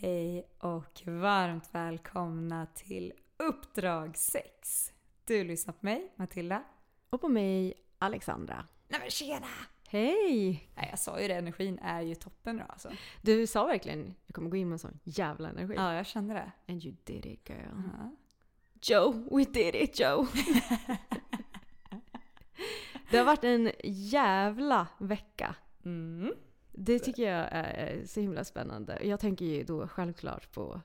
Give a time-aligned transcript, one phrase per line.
[0.00, 4.92] Hej och varmt välkomna till Uppdrag 6.
[5.24, 6.62] Du lyssnar på mig, Matilda.
[7.10, 8.64] Och på mig, Alexandra.
[8.88, 9.46] Nej men tjena!
[9.88, 10.68] Hej!
[10.74, 12.92] Nej, jag sa ju det, energin är ju toppen nu alltså.
[13.22, 15.74] Du sa verkligen du kommer gå in med en sån jävla energi.
[15.76, 16.52] Ja, jag kände det.
[16.72, 17.82] And you did it girl.
[17.98, 18.10] Ja.
[18.82, 20.26] Joe, we did it Joe!
[23.10, 25.54] det har varit en jävla vecka.
[25.84, 26.34] Mm.
[26.80, 28.98] Det tycker jag är så himla spännande.
[29.02, 30.80] Jag tänker ju då självklart på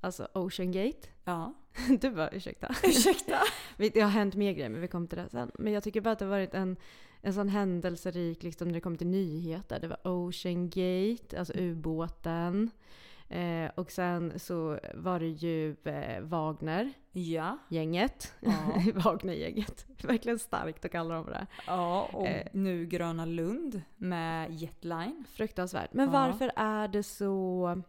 [0.00, 1.08] alltså Ocean Gate.
[1.24, 1.54] Ja.
[2.00, 2.74] Du bara ursäkta.
[2.84, 3.38] Ursäkta?
[3.76, 5.50] Det har hänt mer grejer men vi kommer till det sen.
[5.58, 6.76] Men jag tycker bara att det har varit en,
[7.20, 9.80] en sån händelserik liksom när det kommer till nyheter.
[9.80, 12.70] Det var Ocean Gate, alltså ubåten.
[13.30, 16.92] Eh, och sen så var det ju eh, Wagner.
[17.12, 17.58] Ja.
[17.68, 18.34] Gänget.
[18.40, 18.52] Ja.
[19.04, 19.86] Wagner-gänget.
[20.02, 21.46] Verkligen starkt att kalla dem det.
[21.66, 22.46] Ja, och Eh.
[22.52, 25.24] nu Gröna Lund med Jetline.
[25.32, 25.92] Fruktansvärt.
[25.92, 26.12] Men Ja.
[26.12, 27.82] varför är det så...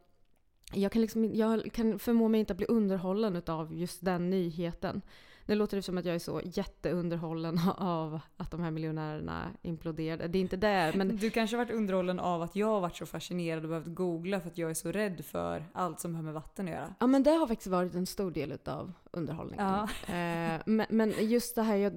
[0.74, 5.02] Jag kan, liksom, jag kan förmå mig inte att bli underhållen av just den nyheten.
[5.46, 10.28] Nu låter det som att jag är så jätteunderhållen av att de här miljonärerna imploderade.
[10.28, 12.96] Det är inte det, men Du kanske har varit underhållen av att jag har varit
[12.96, 16.24] så fascinerad och behövt googla för att jag är så rädd för allt som har
[16.24, 16.94] med vatten att göra.
[17.00, 19.66] Ja men det har faktiskt varit en stor del av underhållningen.
[19.67, 19.83] Ja.
[20.16, 21.89] Eh, men, men just det här,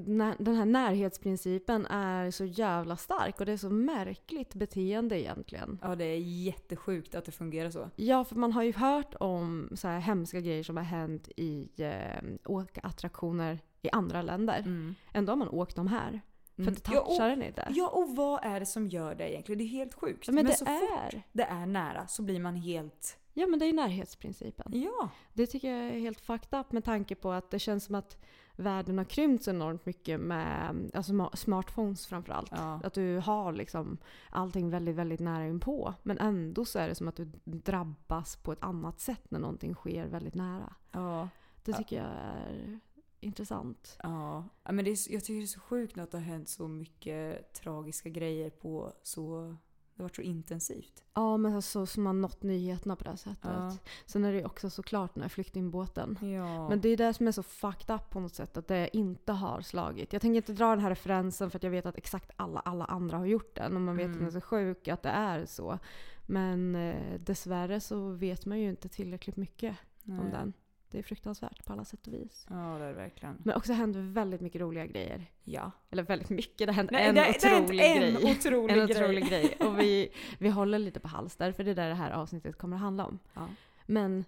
[0.45, 5.79] den här närhetsprincipen är så jävla stark och det är så märkligt beteende egentligen.
[5.83, 7.91] Ja, det är jättesjukt att det fungerar så.
[7.97, 11.69] Ja, för man har ju hört om så här hemska grejer som har hänt i
[11.77, 14.59] eh, åkattraktioner i andra länder.
[14.59, 14.95] Mm.
[15.13, 16.21] Ändå har man åkt dem här.
[16.57, 16.75] För Mm.
[16.75, 17.69] det Ja, och- touchar den inte.
[17.71, 19.59] Ja, och vad är det som gör det egentligen?
[19.59, 20.27] Det är helt sjukt.
[20.27, 21.23] Ja, men det så fort är.
[21.33, 23.17] det är nära så blir man helt...
[23.37, 24.73] Ja, men det är närhetsprincipen.
[24.75, 25.09] Ja.
[25.33, 28.17] Det tycker jag är helt fucked up med tanke på att det känns som att
[28.57, 32.51] världen har krympt så enormt mycket med alltså, ma- smartphones framförallt.
[32.51, 32.81] Ja.
[32.85, 33.99] Att du har liksom
[34.31, 35.95] allting väldigt, väldigt nära inpå.
[36.03, 39.75] Men ändå så är det som att du drabbas på ett annat sätt när någonting
[39.75, 40.75] sker väldigt nära.
[40.91, 41.29] Ja.
[41.65, 42.81] Det tycker jag är
[43.21, 43.99] intressant.
[44.03, 44.45] Ja.
[44.65, 47.53] men det är, jag tycker det är så sjukt att det har hänt så mycket
[47.53, 49.57] tragiska grejer på så...
[49.97, 51.03] Det har varit så intensivt.
[51.15, 53.51] Ja, men alltså, som har nått nyheterna på det sättet.
[53.55, 53.77] Ja.
[54.07, 56.19] Sen är det ju också såklart den här flyktingbåten.
[56.21, 56.69] Ja.
[56.69, 59.33] Men det är det som är så fucked up på något sätt, att det inte
[59.33, 60.13] har slagit.
[60.13, 62.85] Jag tänker inte dra den här referensen för att jag vet att exakt alla, alla
[62.85, 64.13] andra har gjort den och man vet Mm.
[64.15, 65.79] att den är så sjuk att det är så.
[66.27, 69.77] Men eh, dessvärre så vet man ju inte tillräckligt mycket
[70.07, 70.31] om Nej.
[70.31, 70.53] den.
[70.95, 72.47] Det är fruktansvärt på alla sätt och vis.
[72.51, 73.37] Ja, det är det verkligen.
[73.45, 75.27] Men också händer väldigt mycket roliga grejer.
[75.45, 75.71] Ja.
[75.91, 78.33] Eller väldigt mycket, det hänt Nej, en det- det har hänt otrolig en grej.
[78.37, 78.97] otrolig en grej.
[78.97, 79.57] otrolig grej.
[79.61, 80.09] Och vi,
[80.39, 83.05] vi håller lite på halster för det är det det här avsnittet kommer att handla
[83.07, 83.19] om.
[83.35, 83.49] Ja.
[83.87, 84.25] Men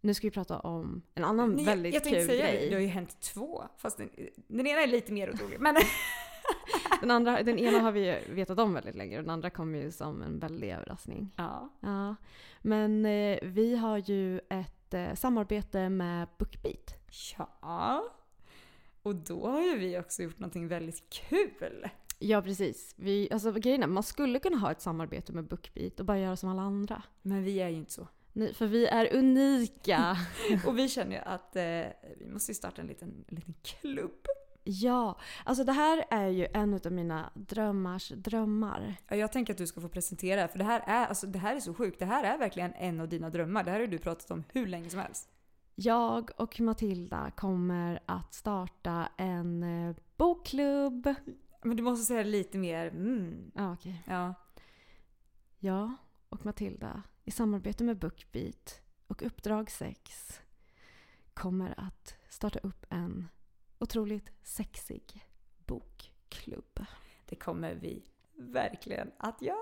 [0.00, 2.68] nu ska vi prata om en annan Nej, väldigt jag tänkte kul säga grej.
[2.68, 3.64] det har ju hänt två.
[3.76, 4.10] Fast den,
[4.46, 5.60] den ena är lite mer otrolig.
[5.60, 5.76] Men
[7.02, 9.78] Den, andra, den ena har vi ju vetat om väldigt länge och den andra kommer
[9.78, 11.30] ju som en väldig överraskning.
[11.36, 11.68] ja.
[11.80, 12.16] Ja.
[12.62, 16.94] Men eh, vi har ju ett eh, samarbete med Bookbeat.
[17.60, 18.04] Ja.
[19.02, 21.88] Och då har ju vi också gjort någonting väldigt kul.
[22.18, 22.94] Ja precis.
[22.96, 26.36] Vi, alltså, grejen är, man skulle kunna ha ett samarbete med Bookbeat och bara göra
[26.36, 27.02] som alla andra.
[27.22, 28.08] Men vi är ju inte så.
[28.32, 30.16] Nej, för vi är unika.
[30.66, 31.62] Och vi känner ju att eh,
[32.18, 34.26] vi måste starta en liten, en liten klubb.
[34.64, 38.94] Ja, alltså det här är ju en av mina drömmars drömmar.
[39.08, 41.56] Ja, Jag tänker att du ska få presentera för det här, är, alltså, det här
[41.56, 41.98] är så sjukt.
[41.98, 43.64] Det här är verkligen en av dina drömmar.
[43.64, 45.28] Det här har du pratat om hur länge som helst.
[45.74, 51.14] Jag och Matilda kommer att starta en eh, bokklubb.
[51.62, 53.52] Men du måste säga lite mer mm.
[53.54, 54.02] Ja, okej.
[54.06, 54.34] Ja.
[55.58, 55.92] Jag
[56.28, 60.40] och Matilda i samarbete med Bookbeat och Uppdrag 6
[61.34, 63.28] kommer att starta upp en
[63.82, 65.24] otroligt sexig
[65.66, 66.84] bokklubb.
[67.28, 68.02] Det kommer vi
[68.36, 69.56] verkligen att göra.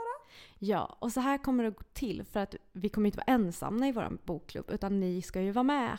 [0.58, 3.88] Ja, och så här kommer det gå till för att vi kommer inte vara ensamma
[3.88, 5.99] i vår bokklubb utan ni ska ju vara med.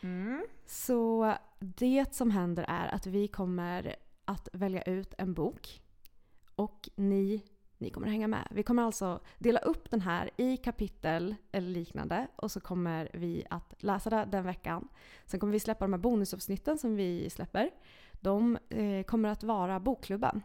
[0.00, 0.46] Mm.
[0.66, 5.82] Så det som händer är att vi kommer att välja ut en bok
[6.54, 7.42] och ni,
[7.84, 8.48] ni kommer hänga med.
[8.50, 13.44] Vi kommer alltså dela upp den här i kapitel eller liknande och så kommer vi
[13.50, 14.88] att läsa det den veckan.
[15.26, 17.70] Sen kommer vi släppa de här bonusavsnitten som vi släpper.
[18.12, 20.42] De eh, kommer att vara bokklubben.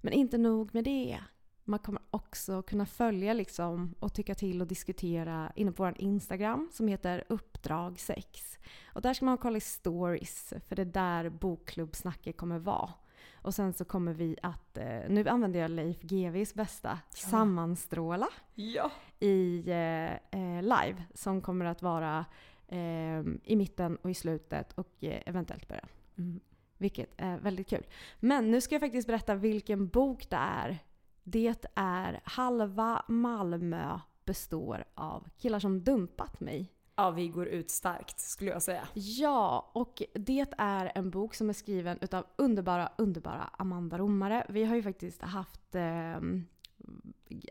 [0.00, 1.18] Men inte nog med det.
[1.64, 6.68] Man kommer också kunna följa liksom och tycka till och diskutera inne på vår Instagram
[6.72, 8.58] som heter uppdrag 6.
[8.86, 12.90] Och där ska man kolla i stories för det är där bokklubbsnacket kommer vara.
[13.34, 18.90] Och sen så kommer vi att, eh, nu använder jag Leif GWs bästa, sammanstråla Ja.
[19.18, 22.24] i eh, eh, live som kommer att vara
[22.68, 25.88] eh, i mitten och i slutet och eh, eventuellt början.
[26.18, 26.40] Mm.
[26.78, 27.86] Vilket är väldigt kul.
[28.20, 30.78] Men nu ska jag faktiskt berätta vilken bok det är.
[31.22, 36.72] Det är Halva Malmö består av killar som dumpat mig.
[37.00, 38.88] Ja, vi går ut starkt skulle jag säga.
[38.94, 44.46] Ja, och det är en bok som är skriven utav underbara, underbara Amanda Romare.
[44.48, 46.20] Vi har ju faktiskt haft eh,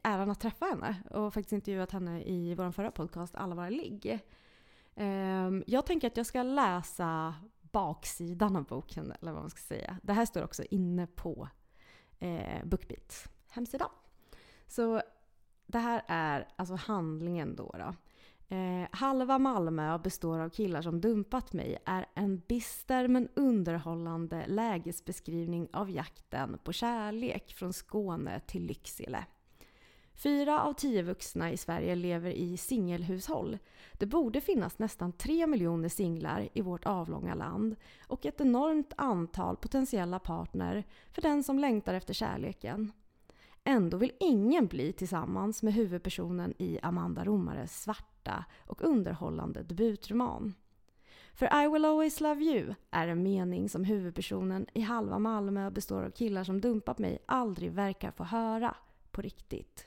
[0.04, 4.20] äran att träffa henne och faktiskt intervjuat henne i vår förra podcast Alla våra ligg.
[4.96, 9.98] Eh, jag tänker att jag ska läsa baksidan av boken, eller vad man ska säga.
[10.04, 11.50] Det här står också inne på
[12.20, 13.92] eh, Bookbeats hemsida.
[14.68, 15.02] Så
[15.66, 17.76] det här är alltså handlingen då.
[17.78, 17.94] då.
[18.52, 25.68] Eh, halva Malmö består av killar som dumpat mig är en bister men underhållande lägesbeskrivning
[25.74, 29.26] av jakten på kärlek från Skåne till Lycksele.
[30.14, 33.58] Fyra av tio vuxna i Sverige lever i singelhushåll.
[33.94, 37.76] Det borde finnas nästan tre miljoner singlar i vårt avlånga land
[38.08, 42.92] och ett enormt antal potentiella partner för den som längtar efter kärleken.
[43.64, 50.54] Ändå vill ingen bli tillsammans med huvudpersonen i Amanda Romares svarta och underhållande debutroman.
[51.34, 56.04] För I will always love you är en mening som huvudpersonen i Halva Malmö består
[56.04, 58.76] av killar som dumpat mig aldrig verkar få höra
[59.12, 59.86] på riktigt.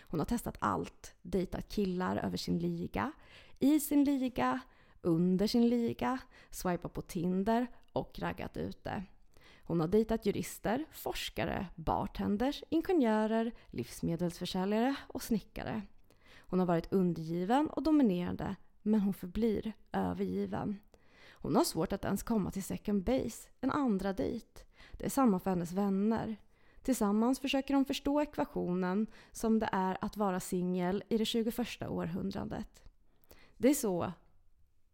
[0.00, 1.14] Hon har testat allt.
[1.22, 3.12] Dejtat killar över sin liga,
[3.58, 4.60] i sin liga,
[5.02, 6.18] under sin liga,
[6.50, 9.04] swipat på Tinder och raggat ute.
[9.64, 15.82] Hon har dejtat jurister, forskare, bartenders, ingenjörer, livsmedelsförsäljare och snickare.
[16.38, 20.78] Hon har varit undergiven och dominerande, men hon förblir övergiven.
[21.30, 24.62] Hon har svårt att ens komma till second base, en andra dejt.
[24.92, 26.36] Det är samma för hennes vänner.
[26.82, 32.82] Tillsammans försöker de förstå ekvationen som det är att vara singel i det 21 århundradet.
[33.56, 34.12] Det är så.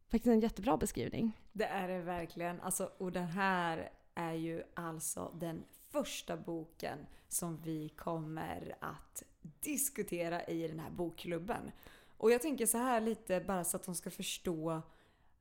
[0.09, 1.33] Faktiskt en jättebra beskrivning.
[1.53, 2.61] Det är det verkligen.
[2.61, 6.99] Alltså, och den här är ju alltså den första boken
[7.29, 9.23] som vi kommer att
[9.61, 11.71] diskutera i den här bokklubben.
[12.17, 14.83] Och jag tänker så här lite bara så att de ska förstå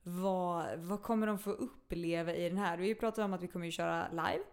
[0.03, 2.77] vad, vad kommer de få uppleva i den här?
[2.77, 4.43] Vi pratat om att vi kommer ju köra live.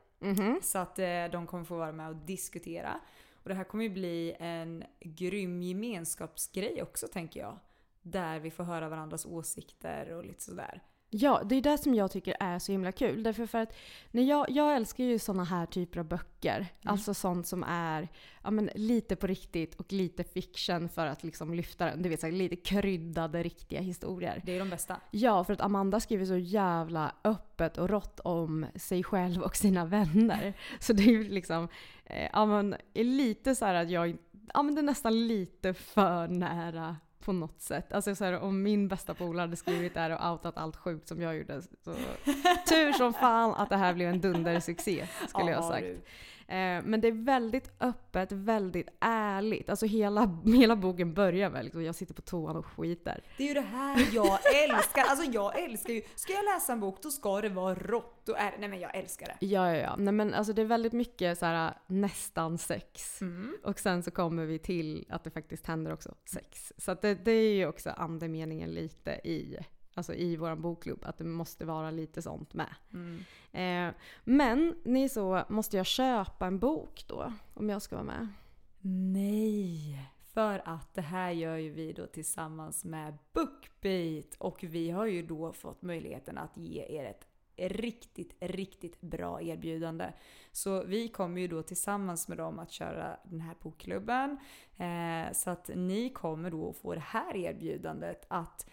[0.63, 3.01] Så att eh, de kommer få vara med och diskutera.
[3.33, 7.59] Och det här kommer ju bli en grym gemenskapsgrej också tänker jag.
[8.03, 10.83] Där vi får höra varandras åsikter och lite sådär.
[11.17, 13.23] Ja, det är det som jag tycker är så himla kul.
[13.23, 13.77] Därför för att
[14.11, 16.67] när jag, jag älskar ju såna här typer av böcker.
[16.85, 18.09] Alltså sånt som är
[18.43, 22.03] ja, men, lite på riktigt och lite fiction för att liksom lyfta den.
[22.03, 24.43] Du vet, så här, lite kryddade riktiga historier.
[24.45, 25.01] Det är de bästa.
[25.11, 29.85] Ja, för att Amanda skriver så jävla öppet och rått om sig själv och sina
[29.85, 30.55] vänner.
[30.81, 31.69] Så det är ju liksom,
[32.05, 34.17] eh, ja men är lite så här att jag,
[34.55, 37.93] ja men det är nästan lite för nära på något sätt.
[37.93, 41.21] Alltså så här, om min bästa polare hade skrivit där och outat allt sjukt som
[41.23, 41.63] jag gjorde.
[41.63, 41.95] Så
[42.69, 45.87] tur som fan att det här blev en dundersuccé skulle jag ha Ja, sagt.
[45.87, 46.01] du.
[46.49, 49.71] Eh, men det är väldigt öppet, väldigt ärligt.
[49.71, 53.23] Alltså hela, hela boken börjar väl liksom, jag sitter på toan och skiter.
[53.37, 55.03] Det är ju det här jag älskar.
[55.03, 58.29] Alltså jag älskar ju, ska jag läsa en bok då ska det vara rått.
[58.29, 59.47] Är, nej men jag älskar det.
[59.47, 59.97] Ja, ja, ja.
[59.99, 63.21] Nej, men alltså det är väldigt mycket så här nästan sex.
[63.63, 66.73] Och sen så kommer vi till att det faktiskt händer också sex.
[66.77, 69.57] Så det, det är ju också andemeningen lite i
[69.95, 72.75] alltså i vår bokklubb, att det måste vara lite sånt med.
[72.93, 73.25] Mm.
[73.53, 77.33] Eh, men ni så, måste jag köpa en bok då?
[77.55, 78.29] Om jag ska vara med?
[78.81, 80.11] Nej!
[80.35, 85.27] För att det här gör ju vi då tillsammans med Bookbeat och vi har ju
[85.27, 90.13] då fått möjligheten att ge er ett riktigt, riktigt bra erbjudande.
[90.53, 94.39] Så vi kommer ju då tillsammans med dem att köra den här bokklubben.
[94.77, 98.67] Eh, så att ni kommer då få det här erbjudandet att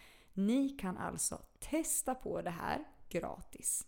[0.47, 3.87] ni kan alltså testa på det här gratis.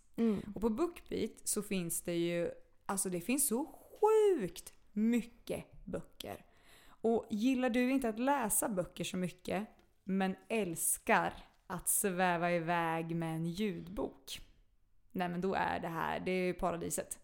[0.54, 2.50] Och på Bookbeat så finns det ju,
[2.86, 3.66] alltså det finns så
[4.00, 6.44] sjukt mycket böcker.
[6.86, 9.66] Och gillar du inte att läsa böcker så mycket,
[10.04, 11.34] men älskar
[11.66, 14.40] att sväva iväg med en ljudbok.
[15.14, 17.18] Nej men då är det här, det är ju paradiset.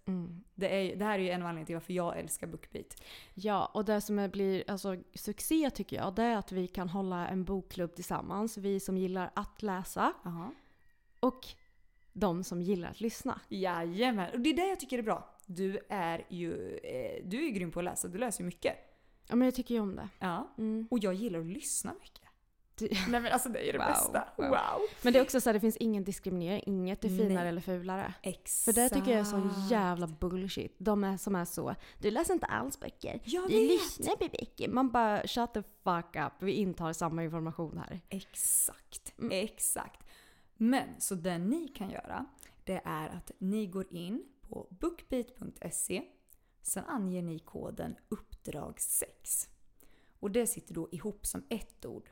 [0.55, 3.03] Det, är, det här är ju en av anledningarna till varför jag älskar Bookbeat.
[3.35, 7.29] Ja, och det som blir alltså, succé tycker jag, det är att vi kan hålla
[7.29, 8.57] en bokklubb tillsammans.
[8.57, 10.53] Vi som gillar att läsa Aha.
[11.21, 11.47] och
[12.13, 13.41] de som gillar att lyssna.
[13.49, 15.37] Jajamän, och det är det jag tycker är bra.
[15.47, 18.77] Du är ju eh, du är grym på att läsa, du läser ju mycket.
[19.29, 20.09] Ja, men jag tycker ju om det.
[20.19, 20.55] Ja.
[20.59, 20.89] Mm.
[20.91, 22.30] Och jag gillar att lyssna mycket.
[22.81, 24.25] Du- Nej men alltså det är ju det Wow, bästa.
[24.37, 24.49] wow.
[24.49, 24.81] Wow!
[25.03, 27.49] Men det är också så att det finns ingen diskriminering, inget är finare Nej.
[27.49, 28.15] eller fulare.
[28.23, 28.65] Exakt.
[28.77, 30.75] För det tycker jag är sån jävla bullshit.
[30.79, 33.21] De är som är så, du läser inte alls böcker.
[33.25, 33.69] Jag du vet.
[33.69, 34.69] lyssnar på böcker.
[34.69, 38.01] Man bara shut the fuck up, vi intar samma information här.
[38.09, 40.01] Exakt, exakt.
[40.57, 42.27] Men så det ni kan göra,
[42.65, 46.03] det är att ni går in på bookbeat.se.
[46.63, 49.49] Sen anger ni koden uppdrag 6.
[50.21, 52.11] Och det sitter då ihop som ett ord.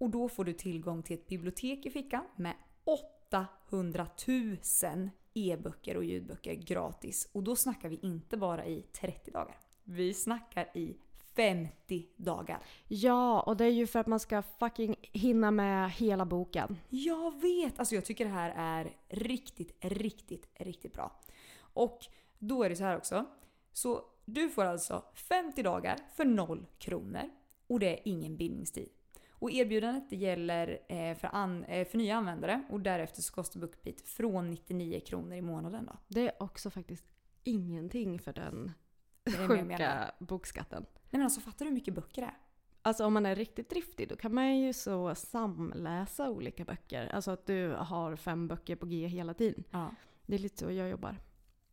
[0.00, 2.54] Och då får du tillgång till ett bibliotek i fickan med
[2.84, 7.28] 800 000 e-böcker och ljudböcker gratis.
[7.32, 9.58] Och då snackar vi inte bara i 30 dagar.
[9.84, 10.96] Vi snackar i
[11.36, 12.62] 50 dagar.
[12.88, 16.76] Ja, och det är ju för att man ska fucking hinna med hela boken.
[16.88, 17.78] Jag vet!
[17.78, 21.20] Alltså jag tycker det här är riktigt, riktigt, riktigt bra.
[21.60, 22.06] Och
[22.38, 23.26] då är det så här också.
[23.72, 27.30] Så du får alltså 50 dagar för 0 kronor.
[27.66, 28.88] Och det är ingen bindningstid.
[29.40, 33.60] Och erbjudandet det gäller eh, för, an, eh, för nya användare och därefter så kostar
[33.60, 35.86] Bookbeat från 99 kronor i månaden.
[35.86, 35.96] Då.
[36.08, 37.04] Det är också faktiskt
[37.44, 38.72] ingenting för den
[39.48, 40.86] sjuka bokskatten.
[40.92, 42.38] Nej men alltså fattar du hur mycket böcker det är?
[42.82, 47.06] Alltså om man är riktigt driftig då kan man ju så samläsa olika böcker.
[47.06, 49.64] Alltså att du har fem böcker på G hela tiden.
[49.70, 49.94] Ja.
[50.26, 51.16] Det är lite så jag jobbar.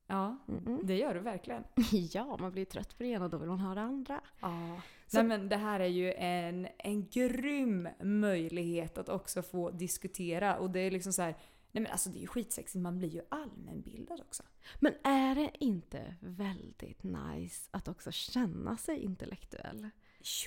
[0.08, 0.80] Ja, Mm-mm.
[0.84, 1.64] det gör du verkligen.
[2.14, 4.22] Ja, man blir trött på det ena och då vill man ha det andra.
[4.40, 4.82] Ja.
[5.08, 10.58] Så- Nej men det här är ju en, en grym möjlighet att också få diskutera
[10.58, 11.36] och det är liksom så här.
[11.72, 14.44] Nej men alltså det är ju skitsexigt, man blir ju allmänbildad också.
[14.80, 19.90] Men är det inte väldigt nice att också känna sig intellektuell?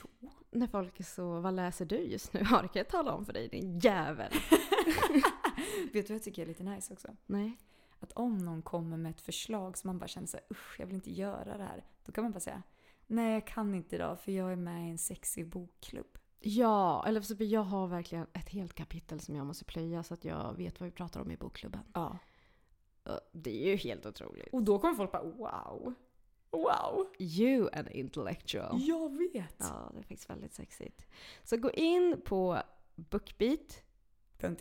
[0.03, 0.31] Jo.
[0.51, 2.45] När folk är så, vad läser du just nu?
[2.45, 4.33] Har jag tala om för dig din jävel?
[5.93, 7.09] Vet du vad jag tycker är lite nice också?
[7.27, 7.57] Nej.
[8.01, 10.95] Att om någon kommer med ett förslag som man bara känner sig usch jag vill
[10.95, 11.85] inte göra det här.
[12.05, 12.63] Då kan man bara säga
[13.07, 16.19] nej jag kan inte idag för jag är med i en sexig bokklubb.
[16.41, 20.25] Ja, eller så jag har verkligen ett helt kapitel som jag måste plöja så att
[20.25, 21.81] jag vet vad vi pratar om i bokklubben.
[21.95, 22.19] Ja.
[23.33, 24.49] Det är ju helt otroligt.
[24.53, 25.95] Och då kommer folk bara wow.
[26.51, 27.07] Wow.
[27.19, 28.81] You an intellectual.
[28.81, 29.57] Jag vet.
[29.59, 31.07] Ja, det är faktiskt väldigt sexigt.
[31.45, 32.63] Så gå in på
[32.95, 33.83] Bookbeat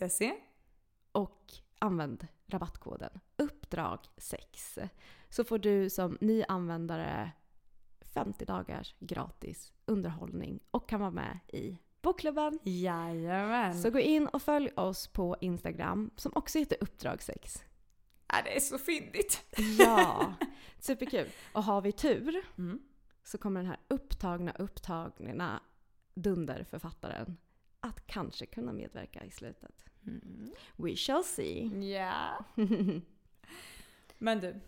[0.10, 0.34] .se.
[1.12, 4.80] och använd rabattkoden uppdrag 6
[5.30, 7.32] så får du som ny användare
[8.14, 12.60] 50 dagars gratis underhållning och kan vara med i bokklubben.
[12.64, 13.82] Jajamän.
[13.82, 17.64] Så gå in och följ oss på Instagram som också heter uppdrag 6.
[18.28, 19.46] Ja, det är så fyndigt.
[19.80, 20.34] Ja,
[20.80, 21.28] superkul.
[21.54, 22.80] Och har vi tur Mm.
[23.24, 25.60] så kommer den här upptagna, upptagna
[26.14, 27.38] dunderförfattaren
[27.80, 29.86] att kanske kunna medverka i slutet.
[30.08, 30.52] Mm.
[30.76, 31.92] We shall see.
[31.94, 32.46] Ja.
[34.18, 34.60] Men du,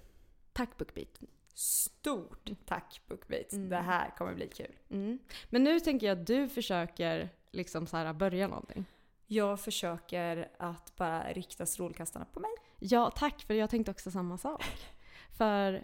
[0.53, 1.19] Tack Bookbeat.
[1.53, 3.53] stort tack Bookbeat.
[3.53, 3.69] Mm.
[3.69, 4.75] Det här kommer bli kul.
[4.89, 5.19] Mm.
[5.49, 8.85] Men nu tänker jag att du försöker liksom så här börja någonting.
[9.27, 12.51] Jag försöker att bara rikta strålkastarna på mig.
[12.79, 14.63] Ja, tack för jag tänkte också samma sak.
[15.37, 15.83] För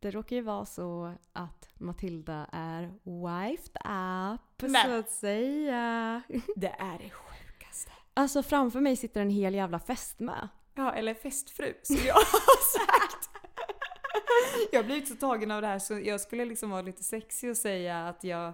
[0.00, 6.22] det råkar ju vara så att Matilda är wifed up, Men- så att säga.
[6.56, 7.92] Det är det sjukaste.
[8.14, 10.48] Alltså framför mig sitter en hel jävla fästmö.
[10.74, 13.30] Ja, eller festfru som jag har sagt.
[14.72, 17.50] Jag har blivit så tagen av det här så jag skulle liksom vara lite sexig
[17.50, 18.46] och säga att jag,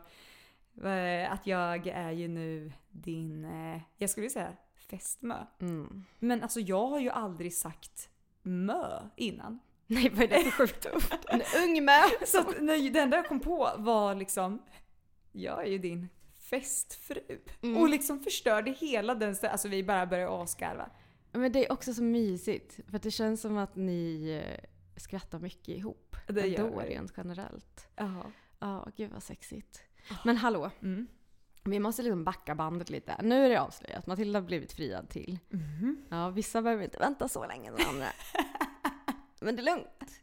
[0.84, 4.52] eh, att jag är ju nu din, eh, jag skulle säga
[4.90, 5.46] fästmö.
[5.60, 6.04] Mm.
[6.18, 8.08] Men alltså jag har ju aldrig sagt
[8.42, 9.58] mö innan.
[9.94, 11.02] Nej, vad är det för sjukt ord?
[11.28, 12.02] En ung mö!
[12.26, 14.62] Så att, nej, det enda jag kom på var liksom,
[15.32, 16.08] jag är ju din
[16.50, 17.20] festfru.
[17.62, 17.76] Mm.
[17.82, 20.90] Och liksom förstörde hela den Alltså vi bara började asgarva.
[21.32, 22.80] Men det är också så mysigt.
[22.90, 24.64] För det känns som att ni eh,
[24.96, 26.16] skrattar mycket ihop.
[26.28, 26.94] Det gör vi.
[26.94, 27.88] rent generellt.
[28.58, 29.82] Ja, gud vad sexigt.
[30.24, 31.06] Men hallå, Mm.
[31.64, 33.16] vi måste liksom backa bandet lite.
[33.22, 34.06] Nu är det avslöjat.
[34.06, 35.38] Matilda har blivit friad till.
[35.48, 36.04] Mhm.
[36.10, 38.06] Ja, vissa behöver inte vänta så länge som andra.
[39.44, 40.22] Men det är lugnt.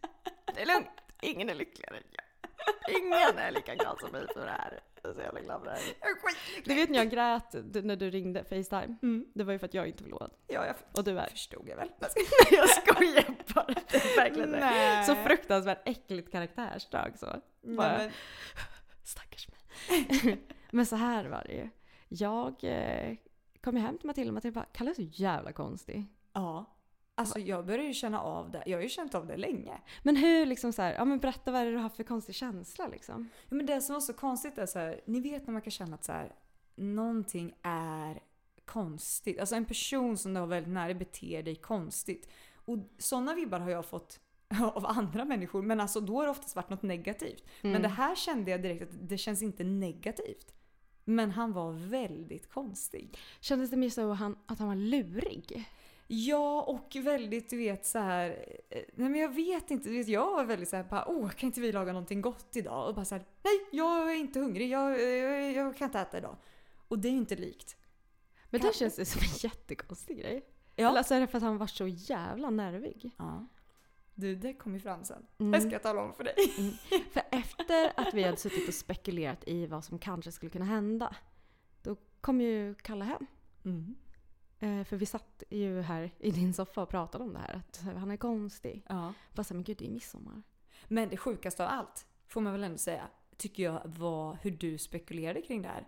[0.55, 0.89] Det är lugnt.
[1.21, 2.25] Ingen är lyckligare än jag.
[3.01, 4.79] Ingen är lika glad som mig för det här.
[5.03, 5.81] Jag är så jävla glad för det här.
[5.99, 6.75] Jag är skitlycklig.
[6.75, 8.95] Du vet när jag grät du- när du ringde Facetime?
[9.01, 9.25] Mm.
[9.35, 10.31] Det var ju för att jag inte var förlovad.
[10.47, 11.27] Ja, jag Och du är.
[11.29, 11.89] förstod jag väl.
[12.51, 13.65] jag skojar bara.
[13.91, 14.49] Det är verkligen.
[14.51, 15.05] Nej.
[15.05, 17.25] Så fruktansvärt äckligt karaktärsdrag så.
[17.61, 18.11] Bara, Nej, men,
[19.03, 20.37] Stackars mig.
[20.71, 21.69] Men så här var det ju.
[22.07, 23.15] Jag eh,
[23.61, 26.05] kom ju hem till Matilda och Matilda bara “Kalle är så jävla konstig”.
[26.33, 26.65] ja.
[27.21, 28.63] Alltså jag börjar ju känna av det.
[28.65, 29.81] Jag har ju känt av det länge.
[30.03, 32.35] Men hur liksom så här, ja men berätta vad är det du har för konstig
[32.35, 33.29] känsla liksom?
[33.49, 35.71] Ja, men det som var så konstigt är så här, ni vet när man kan
[35.71, 36.35] känna att så här,
[36.75, 38.19] någonting är
[38.65, 39.39] konstigt.
[39.39, 42.29] Alltså en person som du har väldigt nära beter dig konstigt.
[42.55, 44.19] Och sådana vibbar har jag fått
[44.73, 47.43] av andra människor, men alltså då har det oftast varit något negativt.
[47.61, 50.53] Men det här kände jag direkt att det känns inte negativt.
[51.03, 53.17] Men han var väldigt konstig.
[53.39, 55.65] Kändes det mer så att han, att han var lurig?
[56.13, 58.45] Ja, och väldigt du vet så här.
[58.69, 61.29] eh, Nej men jag vet inte, du vet jag var väldigt så här bara åh
[61.29, 62.87] kan inte vi laga någonting gott idag?
[62.87, 66.17] Och bara så här, nej jag är inte hungrig, jag, jag, jag kan inte äta
[66.17, 66.37] idag.
[66.87, 67.77] Och det är ju inte likt.
[68.49, 70.45] Men det känns det som en jättekonstig grej.
[70.75, 70.89] Ja.
[70.89, 73.11] Eller så är det för att han var så jävla nervig.
[73.17, 73.47] ja.
[74.15, 75.25] Du, det kommer ju fram sen.
[75.39, 75.51] Mm.
[75.51, 76.35] Det ska jag tala om för dig.
[77.11, 81.15] För efter att vi hade suttit och spekulerat i vad som kanske skulle kunna hända,
[81.83, 83.25] då kom ju Kalle hem.
[83.65, 83.95] Mm.
[84.61, 87.81] Eh, för vi satt ju här i din soffa och pratade om det här, att
[87.97, 88.85] han är konstig.
[88.87, 89.13] Ja.
[89.33, 90.41] Bara så här, men gud det är midsommar.
[90.87, 94.77] Men det sjukaste av allt, får man väl ändå säga, tycker jag var hur du
[94.77, 95.85] spekulerade kring det här.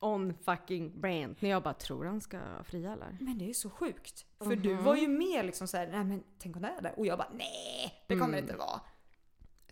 [0.00, 1.36] On fucking brand.
[1.40, 3.16] När jag bara tror han ska fria eller?
[3.20, 4.26] Men det är så sjukt.
[4.38, 6.92] För du var ju mer liksom såhär, nej men tänk om det är det?
[6.96, 8.80] Och jag bara, nej det kommer det inte vara.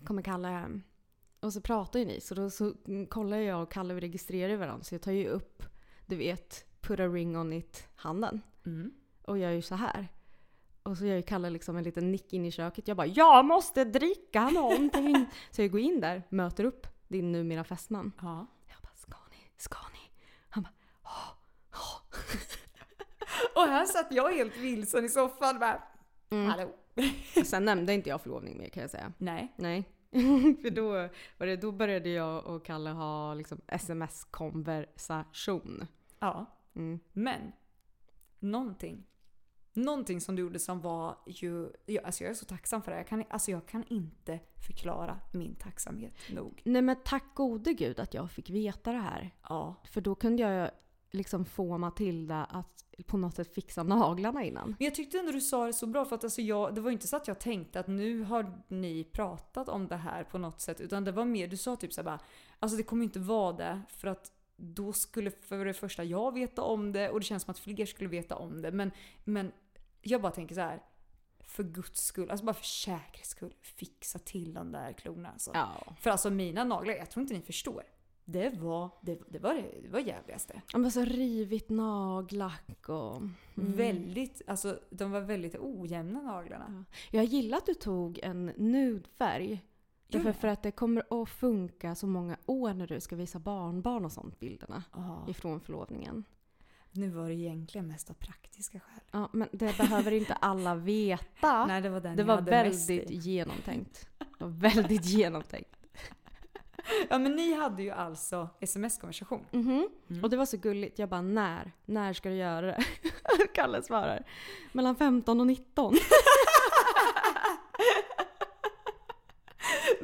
[0.05, 0.83] Kommer Kalle hem.
[1.41, 4.57] Och så pratar ju ni, så då så mm, kollar jag och Kalle och registrerar
[4.57, 4.85] varandra.
[4.85, 5.63] Så jag tar ju upp,
[6.07, 8.43] du vet, put a ring on it handen.
[8.67, 8.93] Mm.
[9.23, 10.09] Och gör ju så här.
[10.83, 12.89] Och så gör ju Kalle liksom en liten nick in i köket.
[12.89, 17.65] Jag bara “Jag måste dricka någonting!” Så jag går in där, möter upp din numera
[17.65, 18.13] fästman.
[18.21, 18.47] Ja.
[18.67, 19.37] Jag bara “Ska ni?
[19.57, 20.11] Ska ni?”
[20.49, 20.73] Han bara
[21.05, 21.33] “Åh,
[21.73, 22.01] åh."
[23.55, 25.83] Och här satt jag helt vilsen i soffan bara,
[26.31, 26.75] hallå?
[27.37, 29.13] Och Sen nämnde inte jag förlovning mer kan jag säga.
[29.19, 29.55] Nej.
[29.57, 29.85] Nej.
[30.63, 30.91] För då,
[31.39, 35.87] var det, då började jag och Kalle ha liksom sms-konversation.
[36.19, 36.47] Ja.
[36.77, 37.01] Mm.
[37.13, 37.53] Men,
[38.39, 39.07] någonting.
[39.73, 42.97] Någonting som du gjorde som var ju, jag, alltså jag är så tacksam för det.
[42.97, 46.63] Jag kan, alltså jag kan inte förklara min tacksamhet nog.
[46.65, 49.35] Nej men tack gode gud att jag fick veta det här.
[49.49, 49.75] Ja.
[49.85, 50.71] För då kunde jag
[51.11, 54.69] liksom få Matilda att på något sätt fixa naglarna innan.
[54.79, 56.91] Men jag tyckte ändå du sa det så bra för att alltså jag, det var
[56.91, 60.61] inte så att jag tänkte att nu har ni pratat om det här på något
[60.61, 60.81] sätt.
[60.81, 62.21] Utan det var mer, du sa typ såhär bara,
[62.59, 66.63] alltså det kommer inte vara det för att då skulle för det första jag veta
[66.63, 68.73] om det och det känns som att fler skulle veta om det.
[68.73, 68.91] Men,
[69.25, 69.53] men
[70.03, 70.83] jag bara tänker så här.
[71.41, 75.51] För guds skull, alltså bara för säkerhets skull, fixa till de där klorna alltså.
[75.55, 75.97] Ja.
[76.01, 77.83] För alltså mina naglar, jag tror inte ni förstår.
[78.25, 80.63] Det var det, det, var det, det var jävligaste.
[80.75, 83.17] Men så rivigt nagellack och...
[83.17, 83.35] Mm.
[83.55, 86.85] Väldigt, alltså de var väldigt ojämna naglarna.
[87.11, 89.63] Jag gillar att du tog en nudfärg.
[90.09, 93.39] Därför Gjorde för att det kommer att funka så många år när du ska visa
[93.39, 94.83] barnbarn och sånt bilderna.
[94.93, 95.25] Ja.
[95.29, 96.25] Ifrån förlovningen.
[96.93, 99.01] Nu var det egentligen mest av praktiska skäl.
[99.11, 101.67] Ja, men det behöver inte alla veta.
[101.69, 104.09] Nej, det var den det jag var hade väldigt genomtänkt.
[104.19, 105.71] Det var väldigt genomtänkt.
[107.11, 109.45] Ja men ni hade ju alltså sms-konversation.
[109.51, 109.89] Mhm.
[110.23, 110.99] Och det var så gulligt.
[110.99, 111.73] Jag bara när?
[111.85, 112.85] När ska du göra det?
[113.55, 114.25] Kalle svarar.
[114.73, 115.95] Mellan 15 och 19.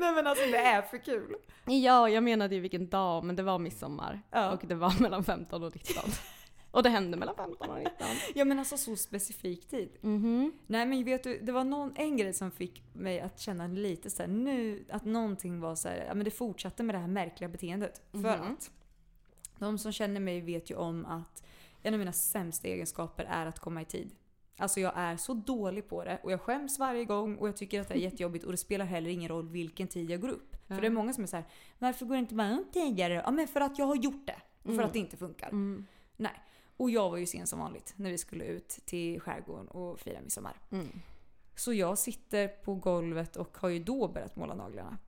[0.02, 1.34] Nej men alltså det är för kul.
[1.66, 4.22] ja, jag menade ju vilken dag, men det var midsommar.
[4.30, 4.52] Ja.
[4.52, 5.94] Och det var mellan 15 och 19.
[6.70, 7.92] och det hände mellan 15 och 19.
[8.34, 9.96] Ja men alltså så specifik tid.
[10.00, 10.52] Mhm.
[10.66, 14.10] Nej men vet du, det var någon, en grej som fick mig att känna lite
[14.10, 17.08] så här, nu, att någonting var så här, ja men det fortsatte med det här
[17.08, 18.02] märkliga beteendet.
[18.12, 18.52] För Mhm.
[18.52, 18.70] att
[19.58, 21.42] de som känner mig vet ju om att
[21.82, 24.10] en av mina sämsta egenskaper är att komma i tid.
[24.56, 27.80] Alltså jag är så dålig på det och jag skäms varje gång och jag tycker
[27.80, 30.56] att det är jättejobbigt och det spelar heller ingen roll vilken tid jag går upp.
[30.66, 31.44] För det är många som är så här,
[31.78, 33.22] varför går inte bara upp tidigare?
[33.24, 34.36] Ja men för att jag har gjort det.
[34.64, 35.48] För att det inte funkar.
[35.48, 35.86] Mm.
[36.16, 36.42] Nej.
[36.76, 40.20] Och jag var ju sen som vanligt när vi skulle ut till skärgården och fira
[40.20, 40.60] midsommar.
[40.70, 40.88] Mm.
[41.56, 44.98] Så jag sitter på golvet och har ju då börjat måla naglarna.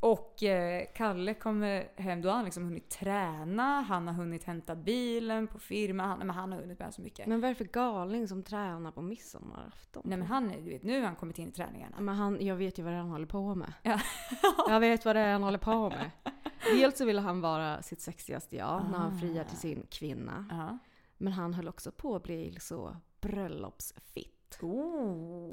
[0.00, 4.76] Och eh, Kalle kommer hem, då har han liksom hunnit träna, han har hunnit hämta
[4.76, 7.26] bilen på firman, han, men han har hunnit med så mycket.
[7.26, 10.02] Men vad är det för galning som tränar på midsommarafton?
[10.06, 12.00] Nej men han, är- du vet, nu har han kommit in i träningarna.
[12.00, 13.72] Men han, jag vet ju vad det är han håller på med.
[13.82, 14.00] Ja.
[14.68, 16.10] Jag vet vad det är han håller på med.
[16.80, 20.46] Dels så ville han vara sitt sexigaste jag när han friar till sin kvinna.
[20.50, 20.78] Ja.
[21.18, 24.37] Men han höll också på att bli så bröllopsfitt.
[24.60, 25.50] Oh,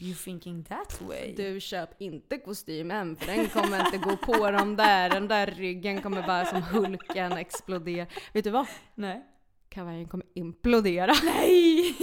[0.00, 1.34] you thinking that way?
[1.36, 5.10] Du köp inte kostymen för den kommer inte gå på de där.
[5.10, 8.06] Den där ryggen kommer bara som Hulken explodera.
[8.32, 8.66] Vet du vad?
[8.94, 9.24] Nej.
[9.68, 11.12] Kavajen kommer implodera.
[11.24, 11.96] Nej!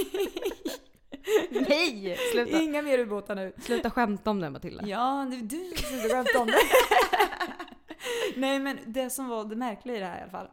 [1.51, 2.17] Nej!
[2.33, 3.53] Sluta, Inga mer ubåtar nu.
[3.61, 4.88] sluta skämta om det Matilda.
[4.88, 6.57] Ja, det är du som skulle skämta om det.
[8.35, 10.47] Nej men det som var det märkliga i det här i alla fall.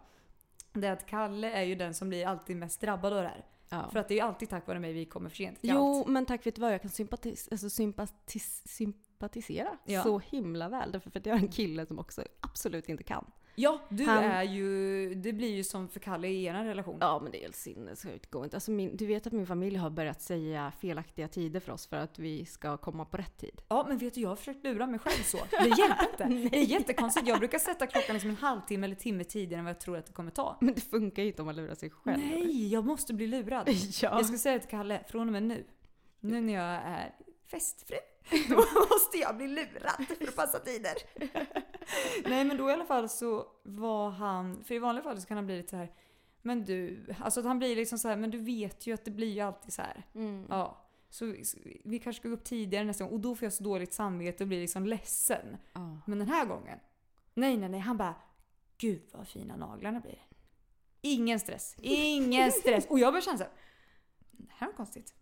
[0.72, 3.44] Det är att Kalle är ju den som blir alltid mest drabbad av det här.
[3.74, 3.88] Ja.
[3.92, 5.98] För att det är ju alltid tack vare mig vi kommer för sent till Jo,
[5.98, 6.08] allt.
[6.08, 6.72] men tack vet du vad?
[6.74, 10.02] Jag kan sympatis alltså, sympatis sympatisera Ja.
[10.02, 10.92] så himla väl.
[10.92, 13.24] Därför att jag är en kille som också absolut inte kan.
[13.54, 15.14] Ja, du Han- är ju...
[15.14, 16.98] Det blir ju som för Kalle i er relation.
[17.00, 18.34] Ja, men det är helt sinnessjukt.
[18.34, 18.56] Inte.
[18.56, 21.96] Alltså min, du vet att min familj har börjat säga felaktiga tider för oss för
[21.96, 23.60] att vi ska komma på rätt tid.
[23.68, 25.38] Ja, men vet du, jag har försökt lura mig själv så.
[25.50, 26.48] Det hjälper inte.
[26.50, 27.28] Det är jättekonstigt.
[27.28, 30.06] Jag brukar sätta klockan liksom en halvtimme eller timme tidigare än vad jag tror att
[30.06, 30.58] det kommer ta.
[30.60, 32.18] Men det funkar ju inte om man lurar sig själv.
[32.22, 33.68] Nej, jag måste bli lurad.
[34.02, 34.10] Ja.
[34.16, 35.64] Jag ska säga till Kalle, från och med nu,
[36.20, 37.14] nu när jag är
[37.50, 37.96] festfru,
[38.48, 38.56] då
[38.90, 40.94] måste jag bli lurad för att passa tider.
[42.30, 45.36] Nej men då i alla fall så var han, för i vanliga fall så kan
[45.36, 45.92] han bli lite så här.
[46.42, 49.10] men du, alltså att han blir liksom så här, men du vet ju att det
[49.10, 50.06] blir ju alltid så här.
[50.14, 50.46] Mm.
[50.48, 50.78] Ja.
[51.10, 51.34] Så
[51.84, 54.44] vi- kanske ska gå upp tidigare nästa gång och då får jag så dåligt samvete
[54.44, 55.56] och blir liksom ledsen.
[55.72, 56.00] Ja.
[56.06, 56.78] Men den här gången,
[57.34, 58.14] nej nej nej, han bara
[58.78, 60.22] Gud vad fina naglarna blir.
[61.00, 62.86] Ingen stress, ingen stress.
[62.86, 63.52] Och jag börjar känna så här,
[64.30, 65.14] det här är konstigt.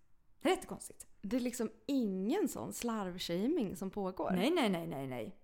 [0.43, 1.07] Det är jättekonstigt.
[1.23, 4.31] Det är liksom ingen sån slarvshaming som pågår.
[4.31, 5.37] Nej nej nej nej nej.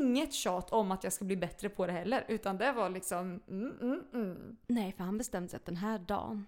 [0.00, 2.24] Inget tjat om att jag ska bli bättre på det heller.
[2.28, 4.56] Utan det var liksom mm, mm, mm.
[4.66, 6.46] Nej, för han bestämde sig att den här dagen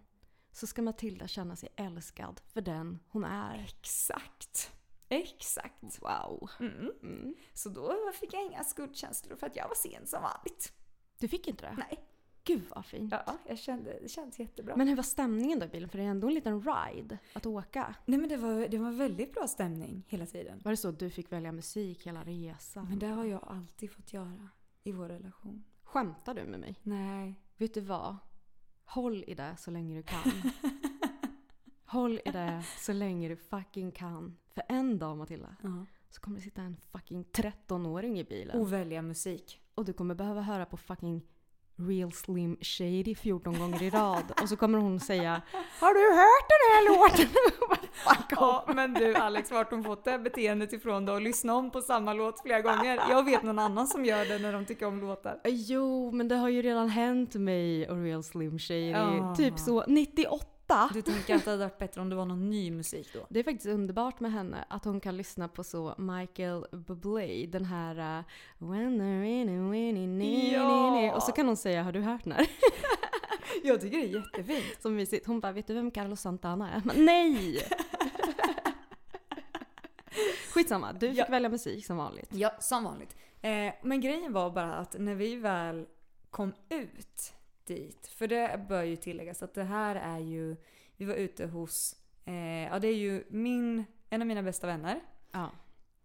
[0.52, 3.66] så ska Matilda känna sig älskad för den hon är.
[3.68, 4.72] Exakt.
[5.08, 5.98] Exakt.
[6.02, 6.50] Wow.
[6.60, 6.92] Mm.
[7.02, 7.34] Mm.
[7.52, 10.72] Så då fick jag inga skuldkänslor för att jag var sen som vanligt.
[11.18, 11.76] Du fick inte det?
[11.78, 12.04] Nej.
[12.44, 13.12] Gud vad fint.
[13.26, 14.76] Ja, jag kände, det kändes jättebra.
[14.76, 15.88] Men hur var stämningen då i bilen?
[15.88, 17.94] För det är ändå en liten ride att åka.
[18.06, 20.60] Nej men det var, det var väldigt bra stämning hela tiden.
[20.64, 22.88] Var det så att du fick välja musik hela resan?
[22.88, 24.48] Men det har jag alltid fått göra
[24.84, 25.64] i vår relation.
[25.82, 26.74] Skämtar du med mig?
[26.82, 27.34] Nej.
[27.56, 28.16] Vet du vad?
[28.84, 30.20] Håll i det så länge du kan.
[31.84, 34.36] Håll i det så länge du fucking kan.
[34.54, 35.86] För en dag Matilda, Ja.
[36.10, 38.60] så kommer det sitta en fucking 13-åring i bilen.
[38.60, 39.60] Och välja musik.
[39.74, 41.22] Och du kommer behöva höra på fucking
[41.76, 44.24] Real Slim Shady 14 gånger i rad.
[44.42, 45.42] Och så kommer hon säga
[45.80, 47.34] Har du hört den här låten?
[48.30, 51.12] Ja, men du Alex, vart hon fått det beteendet ifrån då?
[51.12, 53.00] Och lyssna om på samma låt flera gånger.
[53.10, 55.40] Jag vet någon annan som gör det när de tycker om låtar.
[55.44, 58.90] Jo, men det har ju redan hänt mig och Real Slim Shady.
[58.90, 59.34] Ja.
[59.38, 60.46] Typ så 98.
[60.94, 63.26] Du tänker att det hade varit bättre om det var någon ny musik då?
[63.28, 67.64] Det är faktiskt underbart med henne att hon kan lyssna på så Michael Bublé, den
[67.64, 68.24] här uh,
[68.70, 69.22] When and
[69.70, 70.90] winning, ni- Ja.
[70.94, 71.12] ni- ni.
[71.14, 72.46] Och så kan hon säga Har du hört den här?
[73.64, 74.82] Jag tycker det är jättefint.
[74.82, 75.26] Så mysigt.
[75.26, 76.82] Hon bara Vet du vem Carlos Santana är?
[76.84, 77.58] Men, nej!
[80.54, 81.26] Skitsamma, du fick Ja.
[81.30, 82.28] välja musik som vanligt.
[82.32, 83.16] Ja, som vanligt.
[83.42, 85.86] Eh, men grejen var bara att när vi väl
[86.30, 87.32] kom ut
[87.66, 90.56] dit, för det bör ju tilläggas att det här är ju,
[90.96, 95.00] vi var ute hos, eh, ja det är ju min, en av mina bästa vänner.
[95.30, 95.50] Ja.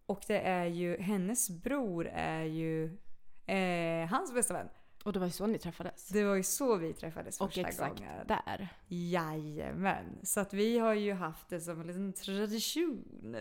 [0.05, 2.97] Och det är ju, hennes bror är ju
[3.45, 4.69] eh, hans bästa vän.
[5.03, 6.07] Och det var ju så ni träffades.
[6.07, 8.27] Det var ju så vi träffades Och första exakt gången.
[8.27, 8.67] där.
[8.87, 10.19] Jajamän.
[10.23, 13.35] Så att vi har ju haft det som en liten tradition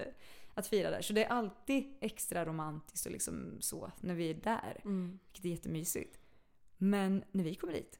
[0.54, 1.02] att fira där.
[1.02, 4.80] Så det är alltid extra romantiskt och liksom så när vi är där.
[4.84, 5.18] Mm.
[5.24, 6.18] Vilket är jättemysigt.
[6.76, 7.98] Men när vi kommer dit,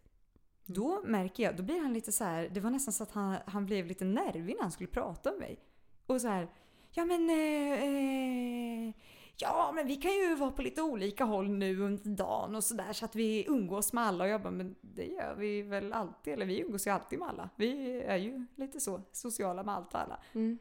[0.66, 2.48] då märker jag, då blir han lite så här.
[2.52, 5.40] det var nästan så att han, han blev lite nervig när han skulle prata med
[5.40, 5.58] mig.
[6.06, 6.48] Och så här,
[6.90, 8.94] ja men, eh, eh,
[9.36, 12.92] ja men vi kan ju vara på lite olika håll nu under dagen och sådär
[12.92, 14.24] så att vi umgås med alla.
[14.24, 17.28] Och jag bara, men det gör vi väl alltid, eller vi umgås ju alltid med
[17.28, 17.50] alla.
[17.56, 20.20] Vi är ju lite så sociala med allt och alla.
[20.34, 20.58] Mm.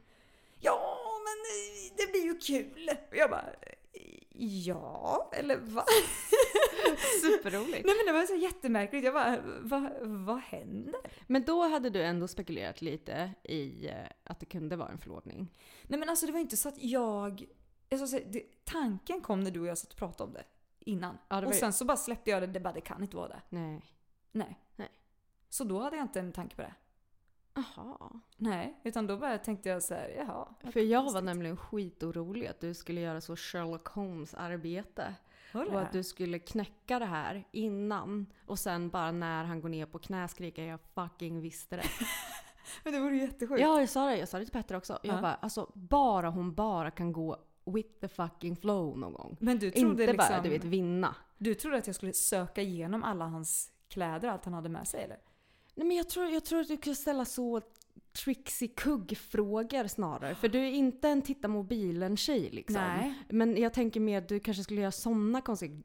[0.60, 2.90] Ja, men eh, det blir ju kul.
[3.10, 3.44] Och jag bara,
[4.38, 5.84] ja, eller vad?
[7.22, 7.86] Superroligt.
[7.86, 9.04] Nej men det var så jättemärkligt.
[9.04, 11.00] Jag bara, vad, vad händer?
[11.26, 13.94] Men då hade du ändå spekulerat lite i eh,
[14.24, 15.48] att det kunde vara en förlovning.
[15.82, 17.44] Nej men alltså det var inte så att jag...
[17.88, 20.44] jag säga, det, tanken kom när du och jag satt och pratade om det
[20.80, 21.18] innan.
[21.28, 23.16] Ja, det och ju- sen så bara släppte jag det, det bara, det kan inte
[23.16, 23.40] vara det.
[23.48, 23.82] Nej.
[24.32, 24.58] Nej.
[24.76, 24.90] Nej.
[25.48, 26.74] Så då hade jag inte en tanke på det.
[27.56, 28.20] Aha.
[28.36, 30.54] Nej, utan då bara tänkte jag så här, jaha.
[30.72, 35.14] För jag var nämligen skitorolig att du skulle göra så Sherlock Holmes-arbete.
[35.64, 38.26] Var Och att du skulle knäcka det här innan.
[38.46, 41.84] Och sen bara när han går ner på knä skrika jag fucking visste det.
[42.84, 43.60] Men det vore ju jättesjukt.
[43.60, 44.16] ja, jag sa det.
[44.18, 44.98] Jag sa det till Petter också.
[45.02, 45.20] Jag Ja.
[45.20, 49.36] bara, alltså bara hon bara kan gå with the fucking flow någon gång.
[49.40, 50.16] Men du trodde Inte liksom...
[50.16, 51.14] bara du vet vinna.
[51.38, 55.02] Du trodde att jag skulle söka igenom alla hans kläder, allt han hade med sig
[55.04, 55.18] eller?
[55.74, 57.60] Nej men jag tror, jag tror att du kan ställa så
[58.24, 60.34] Trixie Kugg-frågor snarare.
[60.34, 62.82] För du är inte en titta mobilen-tjej liksom.
[62.82, 63.14] Nej.
[63.28, 65.82] Men jag tänker mer att du kanske skulle göra sådana konstiga...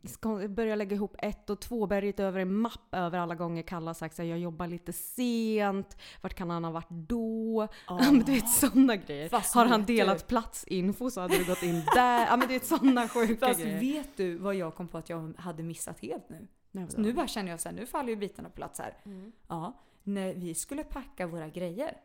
[0.50, 3.94] Börja lägga ihop ett och två, börja rita över en mapp över alla gånger Kalle
[3.94, 5.98] sagt att jag jobbar lite sent.
[6.22, 7.68] Vart kan han ha varit då?
[7.88, 9.30] Ja, men du vet sådana grejer.
[9.30, 12.26] Fast har han du- delat platsinfo så hade du gått in där.
[12.26, 13.80] Ja men du vet sådana sjuka Fast grejer.
[13.80, 16.48] vet du vad jag kom på att jag hade missat helt nu?
[16.72, 18.98] Nej, nu bara känner jag så här, nu faller ju bitarna på plats här.
[19.48, 21.98] Ja, när vi skulle packa våra grejer.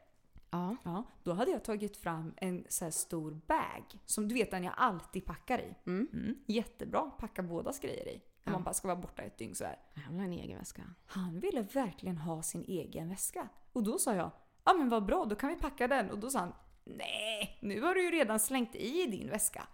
[0.57, 0.77] Ja.
[0.85, 3.85] Ja, då hade jag tagit fram en så här stor bag.
[4.05, 5.75] Som du vet den jag alltid packar i.
[5.87, 6.35] Mm.
[6.47, 8.15] Jättebra, packa bådas grejer i.
[8.15, 8.53] Om Ja.
[8.53, 9.79] man bara ska vara borta ett dygn så här.
[9.95, 10.83] Jag vill ha en egen väska.
[11.07, 13.49] Han ville verkligen ha sin egen väska.
[13.73, 14.31] Och då sa jag,
[14.65, 16.11] ja men vad bra, då kan vi packa den.
[16.11, 16.53] Och då sa han,
[16.85, 19.69] nej, nu har du ju redan slängt i din väska.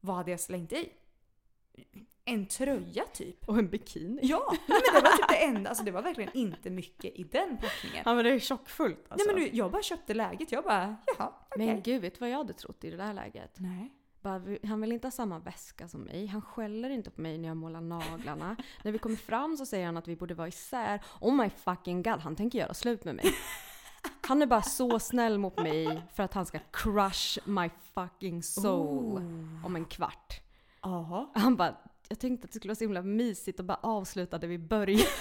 [0.00, 0.92] Vad hade jag slängt i?
[2.28, 3.48] En tröja typ.
[3.48, 4.20] Och en bikini.
[4.22, 5.70] Ja, nej, men det var typ det enda.
[5.70, 8.02] Alltså det var verkligen inte mycket i den packningen.
[8.04, 9.26] Ja men det är tjockfullt alltså.
[9.26, 10.52] Nej men nu, jag bara köpte läget.
[10.52, 11.66] Jag bara, jaha, okej.
[11.66, 13.56] Men gud, vet du vad jag hade trott i det där läget?
[13.58, 13.92] Nej.
[14.20, 16.26] Bara, han vill inte ha samma väska som mig.
[16.26, 18.56] Han skäller inte på mig när jag målar naglarna.
[18.82, 21.00] när vi kommer fram så säger han att vi borde vara isär.
[21.20, 23.24] Oh my fucking god, han tänker göra slut med mig.
[24.26, 29.22] Han är bara så snäll mot mig för att han ska crush my fucking soul
[29.64, 30.40] om en kvart.
[30.82, 31.26] Jaha.
[31.34, 31.76] Han bara,
[32.08, 35.02] jag tänkte att det skulle vara så himla mysigt att bara avsluta där vi började.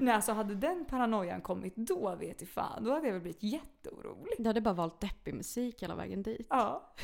[0.00, 3.42] Nej alltså hade den paranoian kommit då vet jag fan, då hade jag väl blivit
[3.42, 4.34] jätteorolig.
[4.38, 6.46] Jag hade bara valt deppig musik hela vägen dit.
[6.50, 6.94] Ja.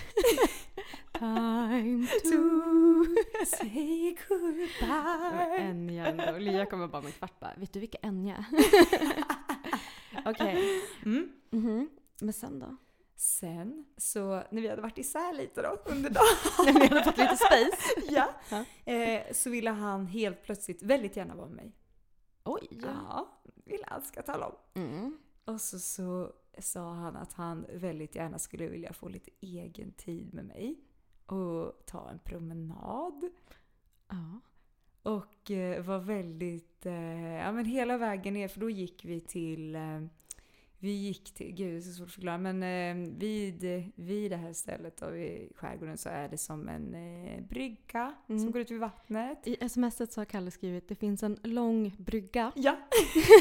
[1.19, 3.05] Time To
[3.47, 5.57] say goodbye.
[5.59, 6.39] Enya ändå.
[6.39, 8.45] Lia kommer bara med en kvart bara, vet du vilka Enya?
[10.27, 10.83] Okej.
[11.05, 11.29] Mm.
[11.51, 11.89] Mhm.
[12.21, 12.77] Men sen då?
[13.17, 16.27] Sen så när vi hade varit isär lite då under dagen.
[16.75, 17.77] När vi hade fått lite space.
[18.09, 18.31] ja.
[18.51, 18.93] Ja.
[18.93, 21.73] Eh, så ville han helt plötsligt väldigt gärna vara med mig.
[22.45, 22.69] Oj.
[22.83, 23.29] Ja,
[23.65, 24.57] ville han ska tala om.
[24.75, 25.19] Mm.
[25.45, 30.35] Och så, så sa han att han väldigt gärna skulle vilja få lite egen tid
[30.35, 30.81] med mig.
[31.27, 33.31] Och ta en promenad.
[34.09, 34.41] Ja.
[35.03, 39.75] Och eh, var väldigt, eh, ja men hela vägen ner, för då gick vi till,
[39.75, 40.01] eh,
[40.85, 44.37] vi gick till, gud det är så svårt att förklara, men eh, vid, vid det
[44.37, 48.53] här stället då i skärgården så är det som en eh, brygga som Mm.
[48.53, 49.47] går ut vid vattnet.
[49.47, 52.53] I smset så har Kalle skrivit det finns en lång brygga.
[52.55, 52.77] Ja!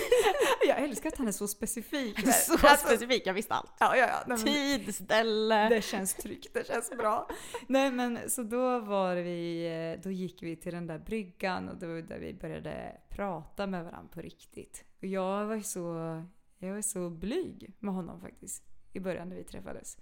[0.67, 2.25] jag älskar att han är så specifik.
[2.25, 2.31] där.
[2.31, 3.71] Så Alltså, specifik, jag visste allt.
[3.79, 4.23] Ja, ja, ja.
[4.27, 4.45] Nej, men-
[4.85, 5.69] Tid, ställe.
[5.69, 7.29] Det känns tryggt, det känns bra.
[7.67, 11.77] Nej men så då var vi, eh, då gick vi till den där bryggan och
[11.77, 14.85] det var där vi började prata med varandra på riktigt.
[15.01, 16.23] Och jag var ju så,
[16.67, 18.63] jag var så blyg med honom faktiskt.
[18.93, 19.97] I början när vi träffades.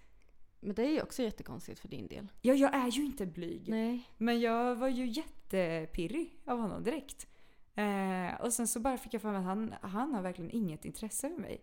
[0.59, 2.27] Men det är ju också jättekonstigt för din del.
[2.41, 3.69] Ja, jag är ju inte blyg.
[3.69, 4.09] Nej.
[4.17, 7.27] Men jag var ju jättepirrig av honom direkt.
[7.75, 10.85] Eh, och sen så bara fick jag för mig att han, han har verkligen inget
[10.85, 11.61] intresse för mig.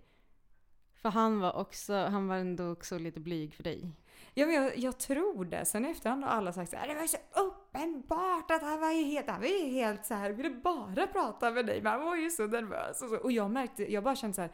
[0.94, 3.92] För han var också, han var ändå också lite blyg för dig.
[4.34, 5.64] Ja, men jag, jag tror det.
[5.64, 9.04] Sen i efterhand har alla sagt att det var så uppenbart att han var ju
[9.04, 12.16] helt, han var ju helt så här, ville bara prata med dig, men han var
[12.16, 13.02] ju så nervös.
[13.02, 13.16] Och, så.
[13.16, 14.50] och jag märkte, jag bara kände så här,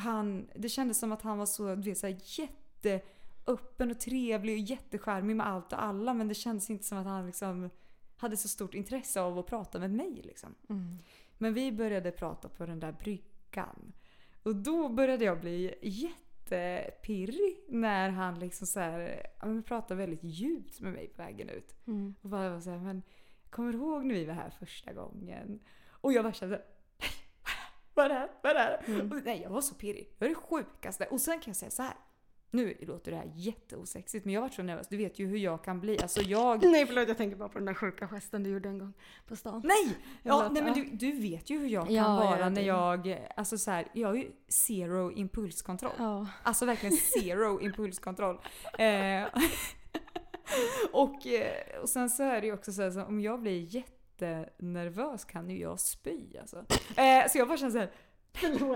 [0.00, 4.54] han, det kändes som att han var så, du vet, så här, jätteöppen och trevlig
[4.54, 7.70] och jättecharmig med allt och alla, men det kändes inte som att han liksom
[8.16, 10.20] hade så stort intresse av att prata med mig.
[10.24, 10.54] Liksom.
[11.38, 13.92] Men vi började prata på den där bryggan.
[14.42, 20.80] Och då började jag bli jättepirrig när han liksom så här, men pratade väldigt djupt
[20.80, 21.74] med mig på vägen ut.
[22.22, 23.02] Och bara var så här, men
[23.50, 25.60] kommer du ihåg när vi var här första gången?
[25.90, 26.62] Och jag bara kände
[28.00, 28.30] vad är det här?
[28.42, 29.02] Vad är det här?
[29.18, 30.14] Och, nej, jag var så pirrig.
[30.18, 31.04] Det var det sjukaste.
[31.04, 31.94] Och sen kan jag säga så här.
[32.52, 34.88] Nu låter det här jätteosexigt men jag var så nervös.
[34.88, 35.98] Du vet ju hur jag kan bli.
[36.02, 36.64] Alltså jag...
[36.64, 38.92] Nej förlåt, jag tänker bara på den där sjuka gesten du gjorde en gång
[39.26, 39.62] på stan.
[39.64, 39.96] Nej!
[40.22, 43.26] Ja, nej men du, du vet ju hur jag kan Ja, vara ja, när jag...
[43.36, 44.30] Alltså så här, jag har ju
[44.66, 45.92] zero impulskontroll.
[45.98, 46.26] Ja.
[46.42, 48.38] Alltså verkligen zero impulskontroll.
[48.78, 49.24] Eh,
[50.92, 53.60] och, eh, och sen så är det ju också så här, så om jag blir
[54.26, 56.64] jättenervös kan ju jag spy alltså.
[56.96, 57.90] Eh, så jag bara känner såhär,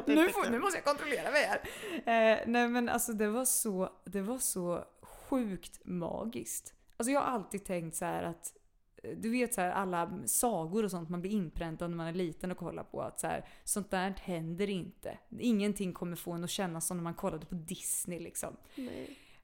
[0.06, 1.60] nu, får, nu måste jag kontrollera mig här.
[1.92, 6.74] Eh, nej men alltså det var så, det var så sjukt magiskt.
[6.96, 8.56] Alltså jag har alltid tänkt så här att
[9.02, 12.12] eh, du vet så här, alla sagor och sånt man blir inpräntad när man är
[12.12, 15.18] liten och kollar på att så här, sånt där händer inte.
[15.38, 18.56] Ingenting kommer få en att känna som när man kollade på Disney liksom.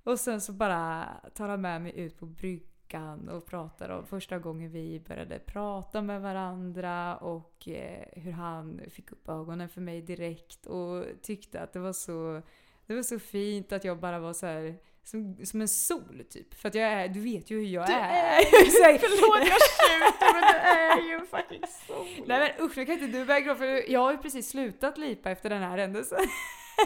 [0.05, 4.07] Och sen så bara tar han med mig ut på bryggan veckan och pratade om
[4.07, 9.81] första gången vi började prata med varandra och eh, hur han fick upp ögonen för
[9.81, 12.43] mig direkt och tyckte att det var så,
[12.87, 14.75] det var så fint att jag bara var så här
[15.05, 16.55] som, som en sol typ.
[16.55, 17.99] För att jag är, du vet ju hur jag Du är.
[17.99, 18.03] är
[18.85, 22.25] här- Förlåt jag tjuter men du är ju en fucking sol.
[22.27, 24.99] Nej men usch, nu kan inte du börja gråta för jag har ju precis slutat
[24.99, 26.19] lipa efter den här händelsen.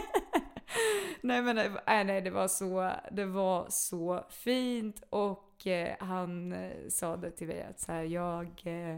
[1.21, 6.87] nej men nej, nej, det var så, det var så fint och eh, han eh,
[6.89, 8.97] sa det till mig att så här, jag, eh,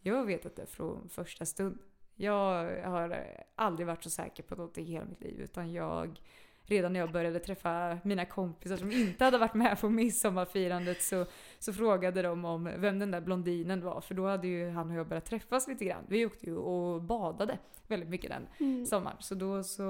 [0.00, 1.78] jag har vetat det från första stund.
[2.14, 3.18] Jag har eh,
[3.54, 6.20] aldrig varit så säker på något i hela mitt liv utan jag
[6.68, 11.26] Redan när jag började träffa mina kompisar som inte hade varit med på midsommarfirandet så,
[11.58, 14.96] så frågade de om vem den där blondinen var för då hade ju han och
[14.96, 16.04] jag börjat träffas lite grann.
[16.08, 19.16] Vi åkte ju och badade väldigt mycket den sommaren.
[19.20, 19.82] Så då så...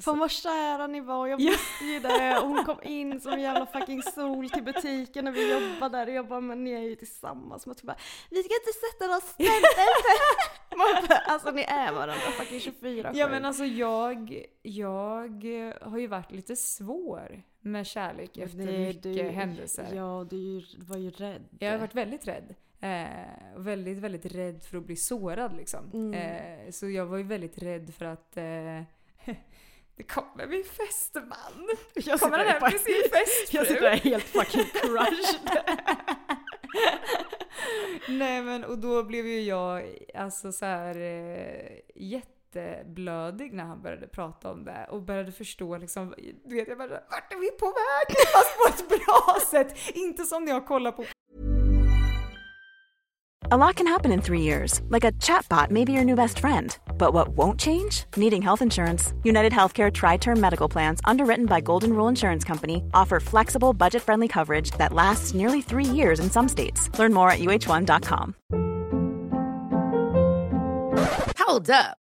[0.00, 1.50] Fan vad kära ni var, jag Ja.
[1.50, 2.38] visste ju det.
[2.42, 6.06] Och hon kom in som en jävla fucking sol till butiken när vi jobbade där
[6.06, 7.66] och jag bara men ni är ju tillsammans.
[7.66, 7.96] Man typ bara,
[8.30, 13.64] vi ska inte sätta någon stämpel Alltså ni är varandra fucking 24 Ja men alltså
[13.64, 19.92] jag, jag har ju varit lite svår med kärlek efter mycket händelser.
[19.94, 21.42] Ja, du var ju rädd.
[21.58, 22.54] Jag har varit väldigt rädd.
[22.80, 25.90] Eh, väldigt, väldigt rädd för att bli sårad liksom.
[25.92, 26.14] Mm.
[26.14, 28.82] Eh, så jag var ju väldigt rädd för att eh,
[29.96, 31.68] det kommer min fästeman.
[31.94, 33.58] jag Kommer han hem till sin fästfru?
[33.58, 35.64] Jag sitter där helt fucking crushed.
[38.18, 41.78] Nej men och då blev ju jag alltså så här eh,
[42.60, 46.14] jätteblödig när han började prata om det och började förstå liksom,
[46.44, 48.16] du vet jag bara vart är vi på väg?
[48.32, 49.96] Fast på ett bra sätt!
[49.96, 51.04] Inte som när jag kollar på
[53.48, 56.40] A lot can happen in three years, like a chatbot may be your new best
[56.40, 56.76] friend.
[56.98, 58.04] But what won't change?
[58.16, 59.14] Needing health insurance.
[59.22, 64.02] United Healthcare Tri Term Medical Plans, underwritten by Golden Rule Insurance Company, offer flexible, budget
[64.02, 66.90] friendly coverage that lasts nearly three years in some states.
[66.98, 68.34] Learn more at uh1.com.
[71.38, 71.98] Hold up.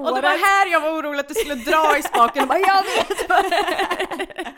[0.00, 2.58] Och det var här jag var orolig att du skulle dra i spaken och bara
[2.58, 4.54] jag vet vad det är.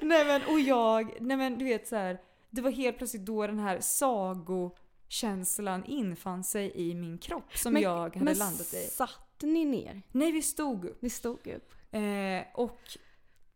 [0.00, 2.20] Nej men och jag, nej men du vet så här.
[2.50, 7.98] Det var helt plötsligt då den här sagokänslan infann sig i min kropp som jag
[7.98, 8.86] hade men landat i.
[8.90, 10.02] satt ni ner?
[10.12, 11.02] Nej vi stod upp.
[11.02, 11.72] Ni stod upp?
[11.90, 12.80] Eh, och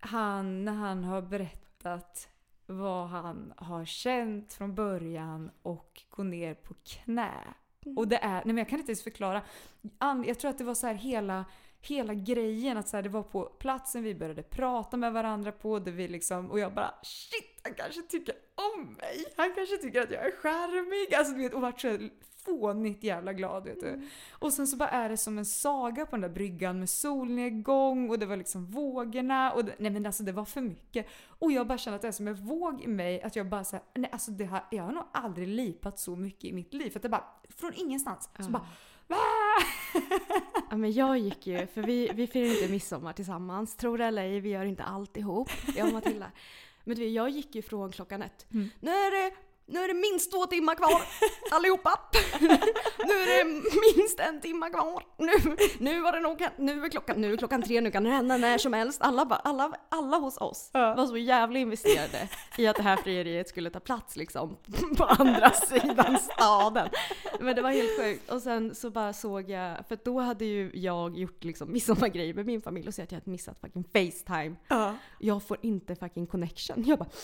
[0.01, 2.29] han, när han har berättat
[2.67, 7.31] vad han har känt från början och gå ner på knä.
[7.87, 7.99] Mm.
[7.99, 9.43] Och det är, nej men jag kan inte ens förklara.
[10.27, 11.45] Jag tror att det var så här hela,
[11.81, 15.79] hela grejen att så här, det var på platsen vi började prata med varandra på
[15.79, 18.35] där vi liksom, och jag bara shit han kanske tycker
[18.75, 19.25] om mig.
[19.37, 21.15] Han kanske tycker att jag är charmig.
[21.15, 21.99] Alltså du vet och vart så
[22.45, 24.09] fånigt jävla glad vet du.
[24.33, 28.11] Och sen så bara är det som en saga på den där bryggan med solnedgång
[28.11, 31.07] och det var liksom vågorna och det, nej men alltså det var för mycket.
[31.27, 33.65] Och jag bara känner att det är som en våg i mig att jag bara
[33.65, 36.91] såhär, nej alltså det har, jag har nog aldrig lipat så mycket i mitt liv.
[36.91, 38.67] För att det bara, från ingenstans, så bara
[40.71, 43.77] Ja men jag gick ju, för vi, vi firar inte midsommar tillsammans.
[43.77, 45.49] Tror det eller ej, vi gör inte allt ihop.
[45.77, 46.31] Jag och Matilda.
[46.85, 48.47] Men du jag gick ju från klockan ett.
[48.81, 51.03] Nu är det nu är det minst två timmar kvar
[51.51, 52.01] allihopa.
[52.99, 53.45] nu är det
[53.97, 55.03] minst en timme kvar.
[55.19, 58.11] Nu, nu var det nog, nu är klockan, nu är klockan tre, nu kan det
[58.11, 59.03] hända när som helst.
[59.03, 63.49] Alla, bara- alla, alla hos oss var så jävla investerade i att det här frieriet
[63.49, 64.57] skulle ta plats liksom
[64.97, 66.89] på andra sidan staden.
[67.41, 68.31] Men det var helt sjukt.
[68.31, 72.47] Och sen så bara såg jag, för då hade ju jag gjort liksom midsommargrejer med
[72.47, 74.57] min familj och sett att jag hade missat fucking Facetime.
[75.19, 76.85] Jag får inte fucking connection.
[76.87, 77.09] Jag bara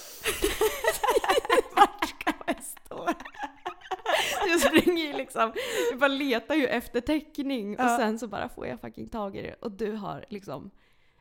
[2.46, 3.14] ska
[4.48, 5.52] jag springer ju liksom,
[5.90, 9.42] jag bara letar ju efter täckning och sen så bara får jag fucking tag i
[9.42, 10.70] det och du har liksom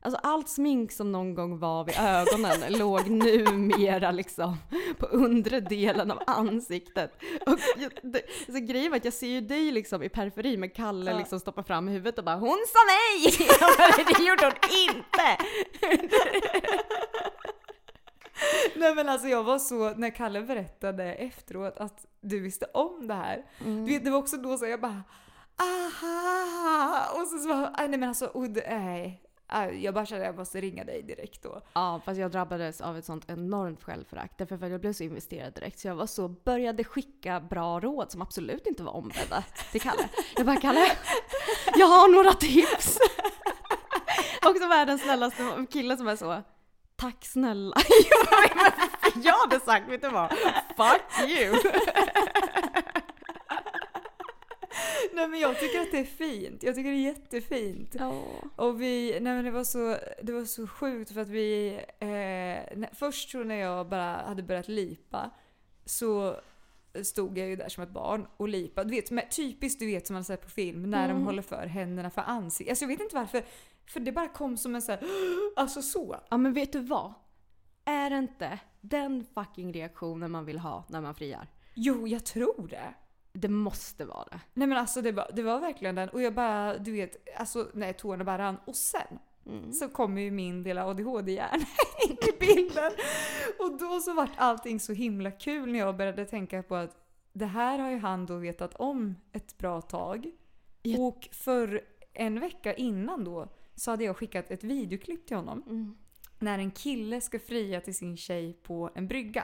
[0.06, 4.58] Alltså allt smink som någon gång var vid ögonen låg numera liksom
[4.98, 7.12] på undre delen av ansiktet.
[7.46, 10.76] Och jag, det, så grejen var att jag ser ju dig liksom i periferin med
[10.76, 14.54] Kalle liksom stoppar fram huvudet och bara “Hon sa nej!” Bara, Det gjorde hon
[14.90, 15.38] inte!
[18.76, 23.14] Nej men alltså jag var så, när Kalle berättade efteråt att du visste om det
[23.14, 23.46] här.
[23.60, 25.04] Du vet, det var också då så jag bara
[25.58, 27.08] aha!
[27.14, 29.22] Och så, så bara, nej men alltså, och det, nej.
[29.82, 31.62] jag bara kände att jag måste ringa dig direkt då.
[31.74, 34.38] Ja, fast jag drabbades av ett sånt enormt självförakt.
[34.38, 35.80] Därför att jag blev så investerad direkt.
[35.80, 40.10] Så jag var så, började skicka bra råd som absolut inte var ombedda till Kalle.
[40.36, 40.92] Jag bara, Kalle,
[41.76, 42.98] jag har några tips!
[44.46, 46.42] Också världens snällaste kille som är så,
[46.96, 47.76] tack snälla.
[49.24, 50.30] jag hade sagt, vet du vad?
[50.78, 51.56] Fuck you!
[55.14, 56.64] Nej men jag tycker att det är fint.
[56.64, 57.96] Jag tycker det är jättefint.
[58.00, 58.24] Ja.
[58.56, 62.88] Och vi, nej men det var så, det var så sjukt för att vi, eh,
[62.94, 65.32] först så när jag bara hade börjat lipa
[65.86, 66.40] så
[67.04, 68.90] stod jag ju där som ett barn och lipade.
[68.90, 72.10] Du vet, typiskt du vet som man ser på film när de håller för händerna
[72.10, 72.72] för ansiktet.
[72.72, 73.44] Alltså jag vet inte varför,
[73.88, 75.04] för det bara kom som en sån här,
[75.56, 76.20] alltså så.
[76.30, 77.14] ja, men vet du vad?
[77.86, 81.48] Är det inte den fucking reaktionen man vill ha när man friar?
[81.74, 82.94] Jo, jag tror det.
[83.34, 84.40] Det måste vara det.
[84.54, 87.68] Nej men alltså det var, det var verkligen den och jag bara, du vet, alltså
[87.74, 89.20] nej tårarna bara rann och sen
[89.74, 91.66] så kommer ju min lilla ADHD-hjärna
[92.10, 92.92] in i bilden.
[93.60, 96.98] Och då så vart allting så himla kul när jag började tänka på att
[97.34, 100.32] det här har ju han då vetat om ett bra tag.
[100.82, 101.00] Ja.
[101.00, 101.82] Och för
[102.14, 105.64] en vecka innan då så hade jag skickat ett videoklipp till honom.
[106.40, 109.44] När en kille ska fria till sin tjej på en brygga.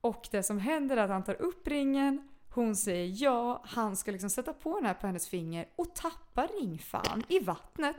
[0.00, 4.10] Och det som händer är att han tar upp ringen, hon säger ja, han ska
[4.10, 7.96] liksom sätta på den här på hennes finger och tappar ringfan i vattnet.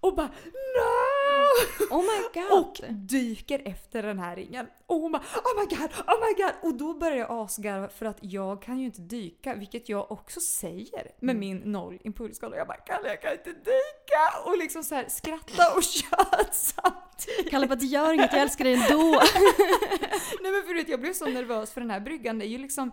[0.00, 1.15] Och bara no!
[1.90, 2.58] Oh my god!
[2.58, 4.66] Och dyker efter den här ringen.
[4.86, 6.52] Och hon bara oh my god, oh my god!
[6.62, 10.40] Och då börjar jag asgarva för att jag kan ju inte dyka, vilket jag också
[10.40, 12.56] säger med min noll impulsskala.
[12.56, 14.40] Jag bara Kalle jag kan inte dyka!
[14.44, 17.50] Och liksom så här skratta och tjöt samtidigt.
[17.50, 19.10] Kalle bara, det gör inget, jag älskar dig ändå.
[20.42, 22.38] Nej men för jag blev så nervös för den här bryggan.
[22.38, 22.92] Det är ju liksom,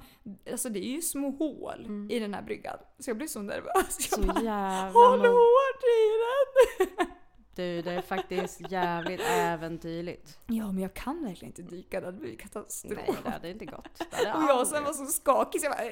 [0.52, 2.78] alltså det är ju små hål i den här bryggan.
[3.00, 3.98] Så jag blev så nervös.
[4.12, 7.08] Jag Så bara, jävla håll hårt i den!
[7.56, 10.40] Du, det är faktiskt jävligt äventyrligt.
[10.48, 13.00] Ja men jag kan verkligen inte dyka, det hade blivit katastrof.
[13.08, 14.02] Nej, det hade inte gått.
[14.12, 15.84] Hade Och jag aldrig sen var så skakig så jag bara...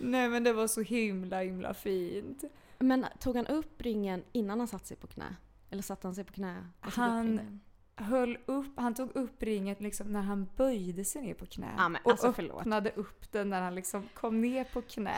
[0.00, 2.44] Nej men det var så himla himla fint.
[2.78, 5.36] Men tog han upp ringen innan han satte sig på knä?
[5.70, 6.66] Eller satte han sig på knä?
[6.80, 7.60] Han-?
[7.96, 11.74] Höll upp, han tog upp ringen liksom när han böjde sig ner på knä.
[11.78, 12.60] Ja, men och alltså, förlåt.
[12.60, 15.16] öppnade upp den när han liksom kom ner på knä.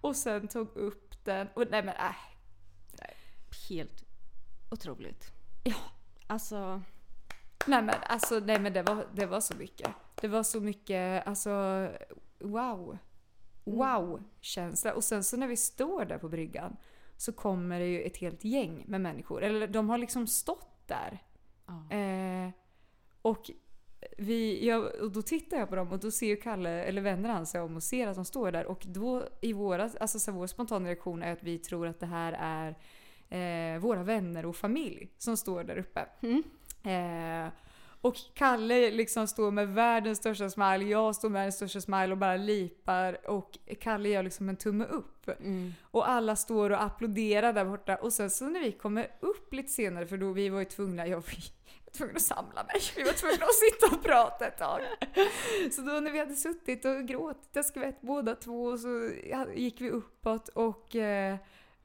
[0.00, 1.48] Och sen tog upp den.
[1.54, 2.14] Och nej men äh.
[3.68, 4.04] Helt
[4.70, 5.32] otroligt.
[5.64, 5.74] Ja.
[6.26, 6.82] Alltså,
[7.66, 9.90] Nej men alltså nej men det var, det var så mycket.
[10.20, 11.50] Det var så mycket, alltså
[12.38, 12.98] wow.
[13.64, 14.94] Wow känsla.
[14.94, 16.76] Och sen så när vi står där på bryggan
[17.16, 19.42] så kommer det ju ett helt gäng med människor.
[19.42, 21.22] Eller de har liksom stått där.
[21.66, 21.96] ja.
[21.96, 22.50] Eh,
[23.22, 23.50] och
[24.18, 27.30] vi, jag, och då tittar jag på dem och då ser ju Kalle, eller vänder
[27.30, 28.66] han sig om och ser att de står där.
[28.66, 32.06] Och då i våra, alltså så vår spontana reaktion är att vi tror att det
[32.06, 32.78] här är
[33.28, 36.06] eh, våra vänner och familj som står där uppe.
[36.90, 37.52] Eh,
[38.00, 42.18] och Kalle liksom står med världens största smile, jag står med världens största smile och
[42.18, 45.30] bara lipar och Kalle gör liksom en tumme upp.
[45.82, 49.72] Och alla står och applåderar där borta och sen så när vi kommer upp lite
[49.72, 51.24] senare för då vi var ju tvungna, jag var
[51.92, 54.80] tvungen att samla mig, vi var tvungna att sitta och prata ett tag.
[55.72, 59.10] Så då när vi hade suttit och gråtit en skvätt båda två så
[59.54, 61.36] gick vi uppåt och eh,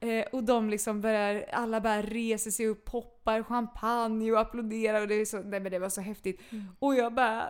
[0.04, 5.08] Eh, och de liksom börjar, alla bara reser sig upp, poppar champagne och applåderar och
[5.08, 6.40] det, är så, nej men det var så häftigt.
[6.78, 7.48] Och jag bara,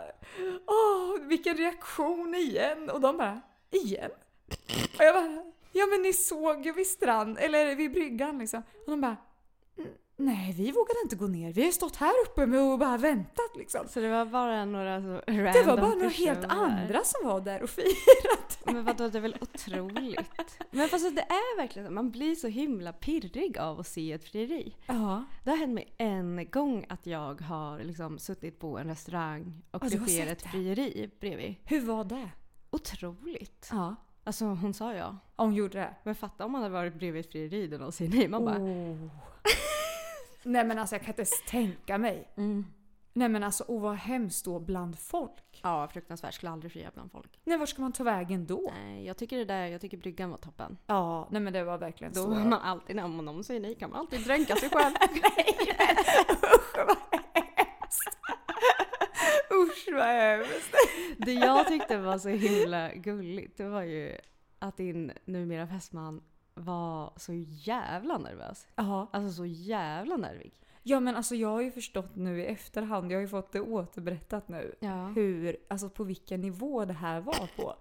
[0.67, 2.91] åh vilken reaktion igen!
[2.91, 3.41] Och de bara,
[3.71, 4.11] igen?
[4.99, 8.63] Och jag bara, ja men ni såg ju vid strand, eller vid bryggan liksom.
[8.85, 9.17] Och de bara, "N-
[10.17, 12.97] nej vi vågade inte gå ner, vi har ju stått här uppe med och bara
[12.97, 13.89] väntat liksom.
[13.89, 17.41] Så det var bara några så Det var random bara några helt andra som var
[17.41, 18.59] där och firat.
[18.65, 20.31] Men vadå, det är väl otroligt?
[20.71, 24.25] Men fast det är verkligen så, man blir så himla pirrig av att se ett
[24.25, 24.77] frieri.
[24.87, 25.25] Ja.
[25.45, 29.85] Det har hänt mig en gång att jag har liksom suttit på en restaurang och
[29.85, 31.55] Ja, det sker ett frieri bredvid.
[31.65, 32.31] Hur var det?
[32.71, 33.69] Otroligt.
[33.73, 33.95] Ja.
[34.25, 35.17] Alltså hon sa ja.
[35.37, 35.95] Hon gjorde det?
[36.05, 38.29] Men fatta om man hade varit bredvid ett frieri där någon säger nej.
[38.29, 39.11] Man bara, Oh.
[40.45, 42.29] Nej men alltså jag kan inte ens tänka mig.
[43.17, 45.61] Nej men alltså och vad hemskt då bland folk.
[45.63, 47.41] ja fruktansvärt, skulle aldrig fria bland folk.
[47.45, 48.73] Nej var ska man ta vägen då?
[48.75, 50.79] Nej, jag tycker det där, jag tycker bryggan var toppen.
[50.87, 52.29] Ja, nej men det var verkligen Då så.
[52.29, 54.95] var man alltid, om någon säger nej kan man alltid dränka sig själv.
[59.53, 60.75] Usch vad hemskt.
[61.19, 64.17] Det jag tyckte var så himla gulligt, det var ju
[64.59, 66.23] att din numera fästman
[66.55, 68.67] var så jävla nervös.
[68.77, 69.07] Ja.
[69.13, 70.53] Alltså så jävla nervig.
[70.83, 73.61] ja men alltså jag har ju förstått nu i efterhand, jag har ju fått det
[73.61, 74.75] återberättat nu.
[74.81, 75.07] Ja.
[75.07, 77.75] Hur, alltså på vilken nivå det här var på.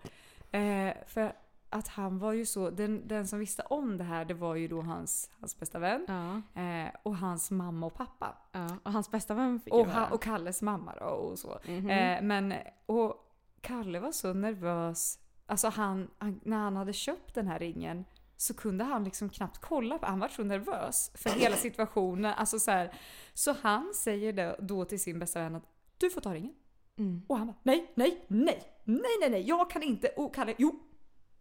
[0.58, 1.34] Eh, för
[1.70, 4.68] att han var ju så, den, den som visste om det här det var ju
[4.68, 6.06] då hans, hans bästa vän.
[6.08, 8.36] Ja, Eh, och hans mamma och pappa.
[8.52, 8.78] ja.
[8.84, 11.60] Och hans bästa vän fick Och, han, och Kalles mamma då och så.
[11.68, 11.90] Mhm.
[11.90, 12.54] Eh, men,
[12.86, 13.30] och
[13.62, 15.20] Kalle var så nervös.
[15.46, 18.06] Alltså han, han, när han hade köpt den här ringen
[18.44, 22.34] så kunde han liksom knappt kolla på Han var så nervös för hela situationen.
[22.34, 22.94] Alltså så, här,
[23.34, 25.64] så han säger då till sin bästa vän att
[25.98, 26.54] du får ta ringen.
[26.98, 27.22] Mm.
[27.28, 30.08] Och han bara nej, nej, nej, nej, nej, nej, jag kan inte.
[30.08, 30.80] Och Kalle, jo,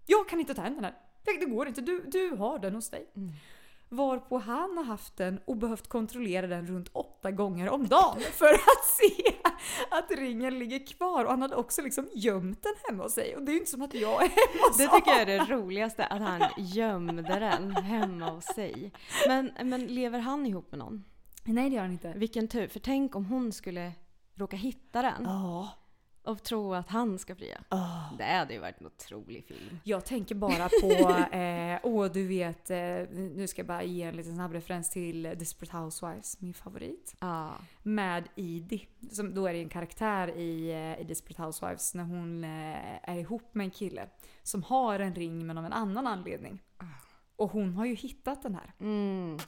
[0.07, 0.95] jag kan inte ta hem den här.
[1.25, 3.11] Det, det går inte, du, du har den hos dig.
[3.17, 3.33] Mm.
[3.89, 8.55] Varpå han har haft den och behövt kontrollera den runt åtta gånger om dagen för
[8.55, 9.35] att se
[9.91, 11.25] att ringen ligger kvar.
[11.25, 13.37] Och han hade också liksom gömt den hemma hos sig.
[13.37, 15.27] Och det är ju inte som att jag är hemma hos Det tycker jag är
[15.27, 18.93] det roligaste, att han gömde den hemma hos sig.
[19.27, 21.05] Men, men lever han ihop med någon?
[21.45, 22.13] Nej det gör han inte.
[22.17, 23.93] Vilken tur, för tänk om hon skulle
[24.35, 25.69] råka hitta den Ja.
[26.25, 27.61] Och tro att han ska fria.
[28.19, 29.79] Det hade ju varit en otrolig film.
[29.85, 32.79] Jag tänker bara på, eh, åh du vet, eh,
[33.13, 37.17] nu ska jag bara ge en liten snabb referens till Desperate Housewives, min favorit.
[37.21, 37.51] Ja.
[37.83, 38.87] med Edie.
[39.11, 43.19] Som då är det en karaktär i, eh, i Desperate Housewives när hon eh, är
[43.19, 44.09] ihop med en kille
[44.43, 46.63] som har en ring men av en annan anledning.
[47.37, 48.75] Och hon har ju hittat den här.
[48.81, 49.39] Mm.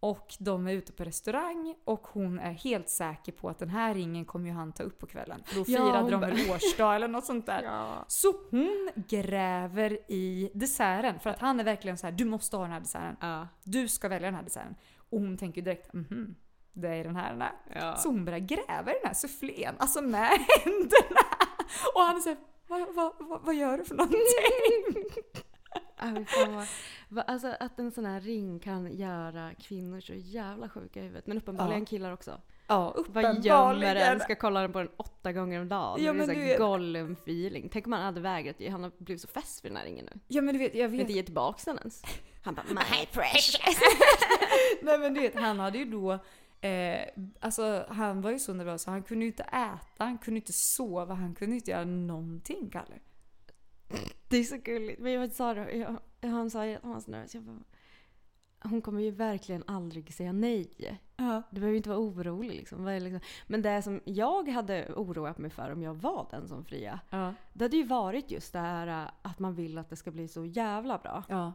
[0.00, 3.94] Och de är ute på restaurang och hon är helt säker på att den här
[3.94, 5.42] ringen kommer ju han ta upp på kvällen.
[5.54, 7.62] Då Ja, firade hon de en årsdag eller något sånt där.
[7.66, 8.04] Ja.
[8.08, 12.62] Så hon gräver i desserten för att han är verkligen så här: du måste ha
[12.64, 13.16] den här desserten.
[13.20, 13.48] Ja.
[13.64, 14.74] Du ska välja den här desserten.
[15.10, 16.34] Och hon tänker ju direkt, mhm,
[16.72, 17.52] det är den här den är.
[17.74, 17.96] Ja.
[17.96, 20.30] Så hon börjar gräva i den här sufflén, alltså med
[20.64, 21.20] händerna.
[21.94, 22.38] Och han säger
[22.68, 24.20] vad, vad, vad, vad gör du för någonting?
[27.26, 31.26] Alltså att en sån här ring kan göra kvinnor så jävla sjuka i huvudet.
[31.26, 31.86] Men uppenbarligen Ja.
[31.86, 32.40] killar också.
[32.68, 33.94] Ja, Vad gömmer uppenbarligen.
[33.96, 34.20] den?
[34.20, 36.04] Ska kolla på den åtta gånger om dagen.
[36.04, 37.68] Ja, det är men så du här vet- Gollum-feeling.
[37.72, 38.68] Tänk om han hade vägrat ge.
[38.68, 40.20] Han har blivit så fäst vid den här ringen nu.
[40.28, 41.00] Ja men du vet, jag vet.
[41.00, 42.02] inte ge tillbaka den ens.
[42.42, 43.80] Han bara my precious.
[44.82, 46.18] Nej men du vet, han hade ju då
[46.60, 47.00] Eh,
[47.40, 50.52] alltså han var ju så nervös så han kunde ju inte äta, han kunde inte
[50.52, 52.94] sova, han kunde inte göra någonting Kalle.
[54.28, 55.00] Det är så gulligt.
[55.00, 55.98] Men jag sa det, jag,
[56.30, 57.34] han sa att han var så nervös.
[57.34, 57.58] Jag bara,
[58.62, 61.00] hon kommer ju verkligen aldrig säga nej.
[61.16, 61.42] Ja.
[61.50, 62.86] Du behöver ju inte vara orolig liksom.
[62.86, 63.20] Liksom.
[63.46, 67.00] Men det som jag hade oroat mig för om jag var den som fria.
[67.10, 67.34] Ja.
[67.52, 70.28] Det hade ju varit just det här äh, att man vill att det ska bli
[70.28, 71.24] så jävla bra.
[71.28, 71.52] Ja.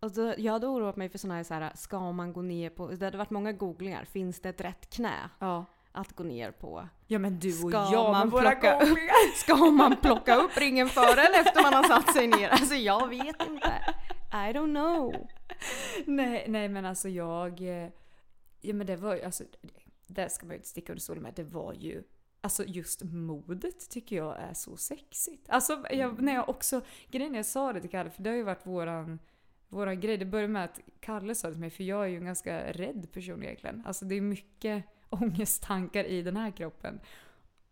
[0.00, 2.70] Och då, jag hade oroat mig för sådana här, så här, ska man gå ner
[2.70, 5.64] på, det hade varit många googlingar, finns det ett rätt knä Ja.
[5.92, 6.88] Att gå ner på?
[7.06, 8.98] Ja men du och Ska jag man plocka upp-.
[9.36, 12.48] Ska man plocka upp ringen före eller efter man har satt sig ner?
[12.48, 13.72] Alltså jag vet inte.
[14.32, 15.26] I don't know.
[16.06, 17.60] nej, nej men alltså jag...
[17.60, 17.88] eh,
[18.64, 19.44] Ja men det var ju, alltså...
[20.06, 21.34] Det ska man ju inte sticka under stolen med.
[21.34, 22.02] Det var ju...
[22.40, 25.46] Alltså just modet tycker jag är så sexigt.
[25.48, 26.80] Alltså jag, när jag också...
[27.10, 29.18] Grejen jag sa det till Kalle, för det har ju varit våran...
[29.68, 32.16] Våran grej, det började med att Kalle sa det till mig, för jag är ju
[32.16, 33.82] en ganska rädd person egentligen.
[33.86, 34.84] Alltså det är mycket
[35.22, 37.00] ångesttankar i den här kroppen.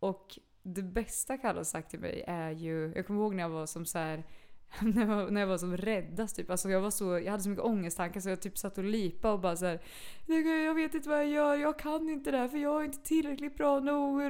[0.00, 3.50] Och det bästa Kalle har sagt till mig är ju, jag kommer ihåg när jag
[3.50, 4.24] var som så här
[4.82, 6.50] när jag, var- när jag var som räddast typ.
[6.50, 9.32] Alltså jag, var så, jag hade så mycket ångesttankar så jag typ satt och lipa
[9.32, 9.80] och bara så här,
[10.26, 13.02] "Jag- vet inte vad jag gör, jag kan inte det här för jag är inte
[13.02, 14.20] tillräckligt bra nog.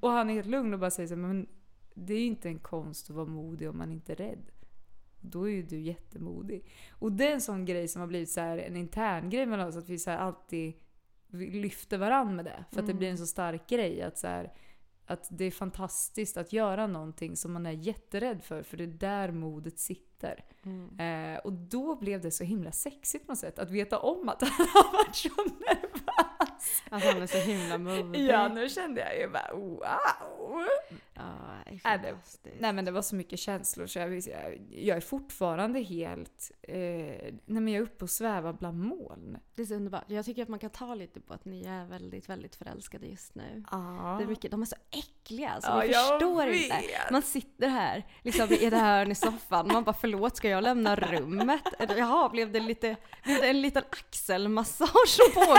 [0.00, 1.46] Och han är helt lugn och bara säger så här, men
[1.94, 4.50] det är inte en konst att vara modig om man inte är rädd.
[5.20, 6.64] Då är ju du jättemodig.
[6.90, 9.68] Och det är en sån grej som har blivit så här en intern grej mellan
[9.68, 9.76] oss.
[9.76, 10.72] Att vi så alltid
[11.32, 12.64] lyfter varandra med det.
[12.72, 14.02] För att det blir en så stark grej.
[14.02, 14.52] Att, så här,
[15.06, 18.62] att det är fantastiskt att göra någonting som man är jätterädd för.
[18.62, 20.07] För det är där modet sitter.
[20.98, 23.58] Eh, och då blev det så himla sexigt på något sätt.
[23.58, 26.82] Att veta om att han har varit så nervös.
[26.90, 28.26] Alltså han är så himla modig.
[28.26, 30.66] Ja, nu kände jag ju bara wow.
[31.14, 31.22] Ja,
[31.66, 32.60] det är fantastiskt.
[32.60, 34.24] Nej men det var så mycket känslor så jag,
[34.70, 36.52] jag, är fortfarande helt...
[36.62, 39.38] Eh, nej men jag är uppe och svävar bland moln.
[39.54, 40.04] Det är så underbart.
[40.06, 43.34] Jag tycker att man kan ta lite på att ni är väldigt, väldigt förälskade just
[43.34, 43.64] nu.
[43.70, 44.16] Ja.
[44.18, 46.62] Det är mycket, de är så äckliga så Ja, ni jag förstår vet.
[46.62, 46.76] inte.
[47.10, 50.96] Man sitter här liksom, i det hörn i soffan man bara förlåt ska jag lämna
[50.96, 51.62] rummet?
[51.96, 55.58] Jaha, blev det, lite, blev det en liten axelmassage som pågår?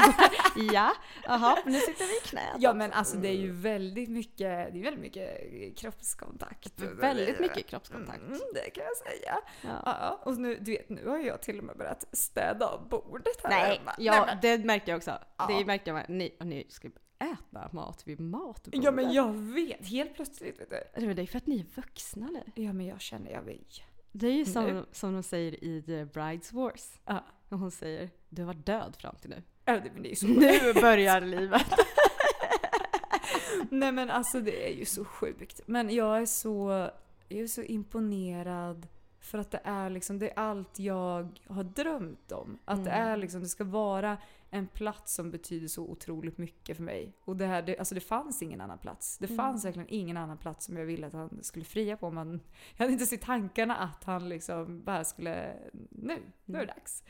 [0.74, 0.94] ja,
[1.24, 2.56] jaha, nu sitter vi i knät.
[2.58, 6.80] Ja men alltså det är ju väldigt mycket, det är väldigt mycket kroppskontakt.
[6.80, 8.20] Väldigt mycket kroppskontakt.
[8.20, 9.40] Mm, det kan jag säga.
[9.62, 9.82] Ja.
[9.86, 10.20] Ja.
[10.24, 13.50] och nu, du vet, nu har jag till och med börjat städa av bordet här
[13.50, 13.96] Nej, hemma.
[13.98, 15.20] ja, men- det märkte jag också.
[15.38, 15.48] Ja.
[15.48, 16.10] Det märkte jag.
[16.10, 16.90] Ni, ni ska
[17.20, 18.84] äta mat vid matbordet.
[18.84, 21.14] Ja men jag vet, helt plötsligt vet du.
[21.14, 22.64] Det är för att ni är vuxna nu.
[22.64, 23.82] Ja men jag känner, jag vet.
[24.12, 24.86] Det är ju som, Nu.
[24.92, 27.00] som de säger i The Brides Wars.
[27.06, 27.24] Ja.
[27.50, 29.44] Hon säger du var död fram till nu.
[29.66, 31.62] Ja, det, men det är så Nu börjar livet.
[33.70, 35.62] Nej men alltså det är ju så sjukt.
[35.66, 36.90] Men jag är så,
[37.28, 38.88] jag är så imponerad
[39.22, 42.60] För att det är liksom, det är allt jag har drömt om.
[42.66, 43.08] Att det Mm.
[43.10, 44.18] är liksom, det ska vara
[44.50, 47.14] en plats som betyder så otroligt mycket för mig.
[47.26, 49.18] Och det här, det, alltså det fanns ingen annan plats.
[49.18, 52.12] Det fanns verkligen ingen annan plats som jag ville att han skulle fria på.
[52.12, 52.32] Man,
[52.76, 55.56] jag hade inte sett tankarna att han liksom bara skulle,
[55.90, 57.04] nu, nu är det dags.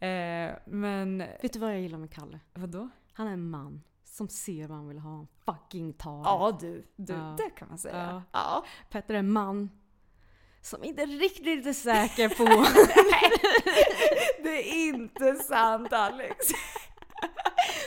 [0.00, 2.40] Eh, men Vet du vad jag gillar med Kalle?
[2.54, 2.88] vadå?
[3.12, 5.26] Han är en man som ser vad han vill ha.
[5.44, 6.22] Fucking tar.
[6.24, 7.34] Ja du, du Ja.
[7.38, 7.96] det kan man säga.
[7.96, 8.22] Ja.
[8.32, 8.64] Ja.
[8.90, 9.70] Petter är en man
[10.62, 12.44] som inte riktigt är säker på...
[14.42, 16.36] Det är inte sant Alex.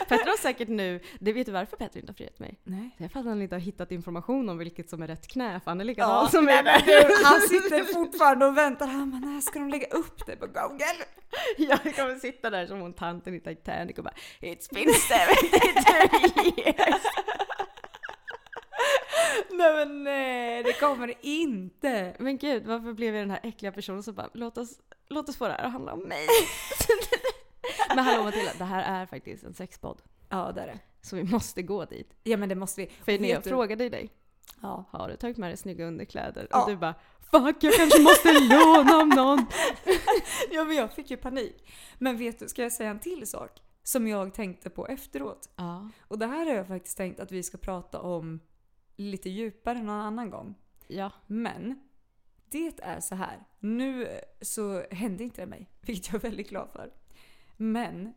[0.08, 1.00] Petter har säkert nu...
[1.20, 2.60] Det vet du varför Petter inte har friat mig?
[2.64, 2.90] Nej.
[2.98, 5.60] Det är för att han inte har hittat information om vilket som är rätt knä,
[5.64, 6.82] för han är likadan Ja, som nej, mig.
[6.86, 8.86] du, han sitter fortfarande och väntar.
[8.86, 11.04] Han bara, när ska de lägga upp det på Google?
[11.56, 17.02] Jag kommer sitta där som hon tanten i Titanic och bara It's been 73 years.
[19.50, 22.16] Nej men nej, det kommer det inte.
[22.18, 24.70] Men gud, varför blev jag den här äckliga personen som bara låt oss,
[25.08, 26.26] låt oss få det här att handla om mig.
[27.88, 30.02] Men hallå Matilda, det här är faktiskt en sexpodd.
[30.28, 30.78] Ja det är det.
[31.02, 32.14] Så vi måste gå dit.
[32.22, 32.86] Ja men det måste vi.
[33.04, 34.10] För när jag du- frågade dig,
[34.62, 34.84] Ja.
[34.90, 36.48] har du tagit med dig snygga underkläder?
[36.50, 36.62] Ja.
[36.64, 36.94] Och du bara
[37.30, 39.46] Fuck, jag kanske måste låna av någon.
[40.50, 41.72] ja men jag fick ju panik.
[41.98, 43.50] Men vet du, ska jag säga en till sak?
[43.82, 45.48] Som jag tänkte på efteråt.
[45.56, 45.88] Ja.
[46.08, 48.40] Och det här har jag faktiskt tänkt att vi ska prata om
[48.96, 50.54] lite djupare någon annan gång.
[50.86, 51.10] Ja.
[51.26, 51.80] Men
[52.50, 53.44] det är så här.
[53.58, 54.08] Nu
[54.40, 56.92] så hände inte det mig, vilket jag är väldigt glad för.
[57.56, 58.14] Men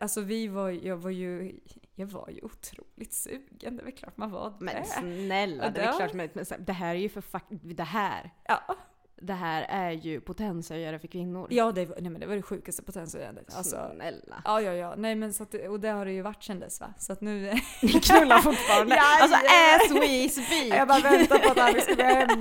[0.00, 1.60] alltså vi var, jag var ju,
[1.94, 3.76] jag var ju otroligt sugen.
[3.76, 4.84] Det är väl klart man var Men det.
[4.84, 8.30] snälla, det är klart men, men så- det här är ju för fuck, det här.
[8.44, 8.76] Ja,
[9.20, 11.46] Det här är ju potenshöjare för kvinnor.
[11.50, 13.54] ja det, var, nej, men det var det sjukaste potenshöjandet.
[13.54, 14.42] Alltså, Snälla.
[14.44, 14.94] ja, ja, ja.
[14.96, 16.94] Nej, men så att, och det har det ju varit sen dess va?
[16.98, 17.52] Så att nu...
[17.82, 18.94] Ni knullar fortfarande.
[18.94, 19.22] Jajamän.
[19.22, 20.78] alltså as we speak.
[20.78, 22.28] jag bara väntar på att Alex ska gå hem.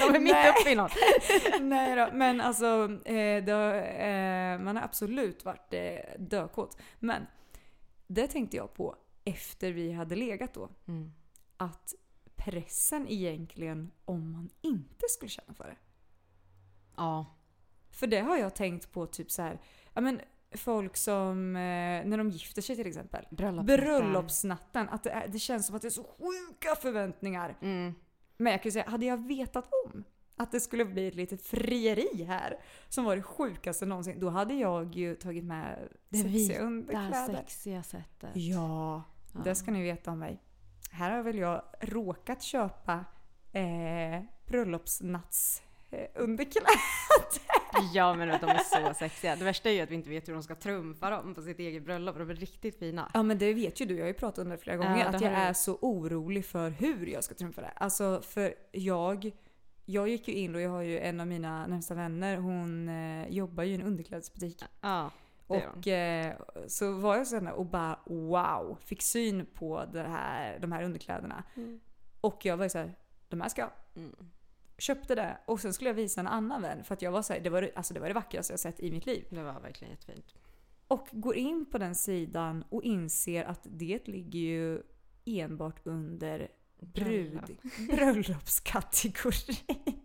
[0.00, 0.50] De är mitt Nej.
[0.50, 0.92] uppe i något.
[1.60, 2.66] Nej då, men alltså
[3.04, 6.78] eh, har, eh, man har absolut varit eh, dökåt.
[6.98, 7.26] Men
[8.06, 10.68] det tänkte jag på efter vi hade legat då.
[10.88, 11.12] Mm.
[11.56, 11.94] Att
[12.44, 15.76] pressen egentligen om man inte skulle känna för det.
[16.96, 17.26] Ja.
[17.90, 19.60] För det har jag tänkt på typ så här,
[19.94, 20.20] ja men
[20.54, 23.26] folk som, eh, när de gifter sig till exempel.
[23.30, 23.84] Bröllopsnatten.
[23.86, 27.56] Bröllopsnatten, att det, är, det känns som att det är så sjuka förväntningar.
[27.60, 27.94] Mm.
[28.36, 30.04] Men jag kan ju säga, hade jag vetat om
[30.36, 34.54] att det skulle bli ett litet frieri här som var det sjukaste någonsin, då hade
[34.54, 37.36] jag ju tagit med Det sexiga vita underkläder.
[37.36, 38.30] sexiga sättet.
[38.34, 39.02] Ja,
[39.44, 40.42] det ska ni veta om mig.
[40.92, 43.04] Här har väl jag råkat köpa
[43.52, 46.70] eh, bröllopsnatts eh, underkläder.
[47.94, 49.36] Ja men de är så sexiga.
[49.36, 51.58] Det värsta är ju att vi inte vet hur de ska trumfa dem på sitt
[51.58, 52.18] eget bröllop.
[52.18, 53.10] De är riktigt fina.
[53.14, 55.10] Ja men det vet ju du, jag har ju pratat om det flera gånger, Ja,
[55.10, 57.72] det att jag är så orolig för hur jag ska trumfa det.
[57.76, 59.30] Alltså för jag,
[59.84, 63.28] jag gick ju in och jag har ju en av mina närmsta vänner, hon eh,
[63.28, 64.64] jobbar ju i en underklädesbutik.
[64.80, 65.10] Ja.
[65.46, 66.36] Och eh,
[66.66, 71.44] så var jag sådär och bara wow, fick syn på det här, de här underkläderna.
[72.20, 72.94] Och jag var ju såhär,
[73.28, 73.70] de här ska jag.
[73.94, 74.16] Mm.
[74.78, 77.40] Köpte det och sen skulle jag visa en annan vän för att jag var såhär,
[77.40, 79.26] det var, alltså det var det vackraste jag sett i mitt liv.
[79.30, 80.34] Det var verkligen jättefint.
[80.88, 84.82] Och går in på den sidan och inser att det ligger ju
[85.24, 86.48] enbart under
[86.80, 87.56] brud,
[87.90, 89.56] bröllopskategorin.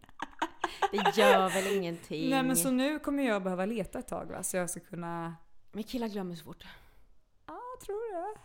[0.92, 2.30] Det gör väl ingenting.
[2.30, 5.36] Nej men så nu kommer jag behöva leta ett tag va, så jag ska kunna...
[5.72, 6.64] Men killar glömmer så fort.
[7.48, 8.40] Ja, tror det.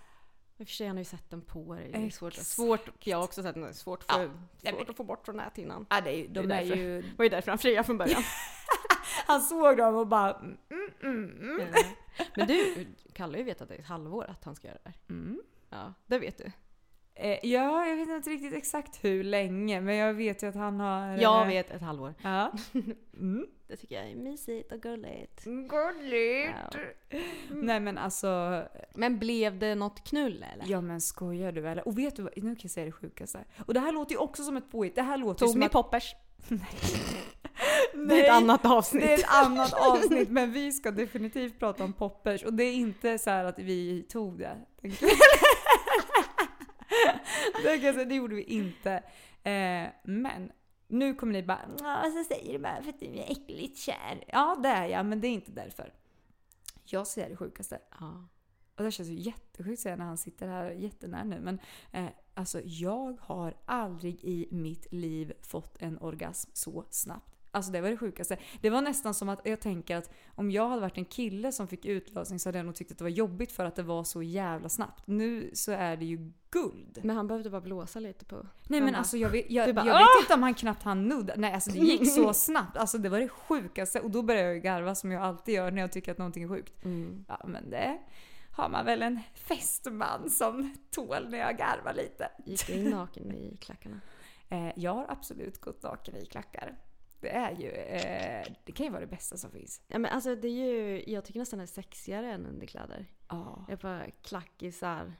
[0.58, 1.90] I och för sig har ni ju sett den på er.
[1.92, 2.34] Det är svårt.
[2.34, 2.90] Svårt.
[3.06, 3.74] Jag har också sett den.
[3.74, 4.30] Svårt, för,
[4.60, 4.70] Ja.
[4.72, 5.86] Svårt att få bort från näthinnan.
[5.90, 6.76] Ja, det är, de Det är är därför.
[6.76, 7.02] ju...
[7.02, 8.22] Det var ju därför han friade från början.
[9.26, 10.34] Han såg dem och bara...
[10.34, 10.56] Mm,
[11.02, 11.60] mm, mm.
[11.60, 11.72] Mm.
[12.36, 14.88] Men du, Kalle har ju vetat det i ett halvår att han ska göra det
[14.90, 14.98] här.
[15.08, 15.42] Mm.
[15.70, 16.52] Ja, det vet du.
[17.14, 20.80] Eh, ja, jag vet inte riktigt exakt hur länge, men jag vet ju att han
[20.80, 21.16] har...
[21.16, 22.14] Jag eh, vet ett halvår.
[22.22, 22.52] Ja.
[23.14, 23.46] Mm.
[23.66, 25.44] Det tycker jag är mysigt och gulligt.
[25.44, 26.56] Gulligt!
[26.72, 27.18] Ja.
[27.48, 28.62] Nej men alltså,
[28.94, 30.72] Men blev det något knull eller?
[30.72, 31.88] ja men skojar du eller?
[31.88, 33.44] Och vet du vad, nu kan jag säga det sjukaste.
[33.66, 34.94] Och det här låter ju också som ett påhitt.
[34.94, 35.72] Det här låter ju Tog som ni att...
[35.72, 36.14] poppers?
[36.48, 36.60] Nej,
[38.08, 39.02] Det är ett annat avsnitt.
[39.02, 42.42] Det är ett annat avsnitt, men vi ska definitivt prata om poppers.
[42.42, 44.56] Och det är inte så att vi tog det.
[47.62, 48.92] Det, kan jag säga, det gjorde vi inte.
[49.42, 50.52] Eh, men
[50.88, 54.24] nu kommer ni bara "Ja, så säger du bara för att du är äckligt kär.
[54.28, 55.92] Ja, det är jag, men det är inte därför.
[56.84, 57.78] Jag säger det sjukaste.
[58.00, 58.28] Ja.
[58.76, 61.40] Och det känns ju jättesjukt att säga när han sitter här jättenära nu.
[61.40, 61.58] Men
[61.92, 67.41] eh, alltså jag har aldrig i mitt liv fått en orgasm så snabbt.
[67.54, 68.36] Alltså det var det sjukaste.
[68.60, 71.68] Det var nästan som att jag tänker att om jag hade varit en kille som
[71.68, 74.04] fick utlösning så hade jag nog tyckt att det var jobbigt för att det var
[74.04, 75.06] så jävla snabbt.
[75.06, 77.00] Nu så är det ju guld.
[77.02, 78.46] Men han behövde bara blåsa lite på.
[78.68, 81.34] Nej men alltså jag vet, jag, bara, jag vet inte om han knappt hann nudda.
[81.36, 82.76] Nej alltså det gick så snabbt.
[82.76, 84.00] Alltså det var det sjukaste.
[84.00, 86.48] Och då började jag garva som jag alltid gör när jag tycker att någonting är
[86.48, 86.84] sjukt.
[86.84, 87.24] Mm.
[87.28, 87.98] Ja men det
[88.52, 92.30] har man väl en fästman som tål när jag garvar lite.
[92.44, 94.00] Gick du in naken i klackarna?
[94.48, 96.74] Eh, jag har absolut gått naken i klackar.
[97.22, 99.82] Det är ju, eh, det kan ju vara det bästa som finns.
[99.86, 103.06] Ja men alltså det är ju, jag tycker nästan det är sexigare än underkläder.
[103.28, 103.64] Ja.
[103.68, 105.14] Jag bara klackisar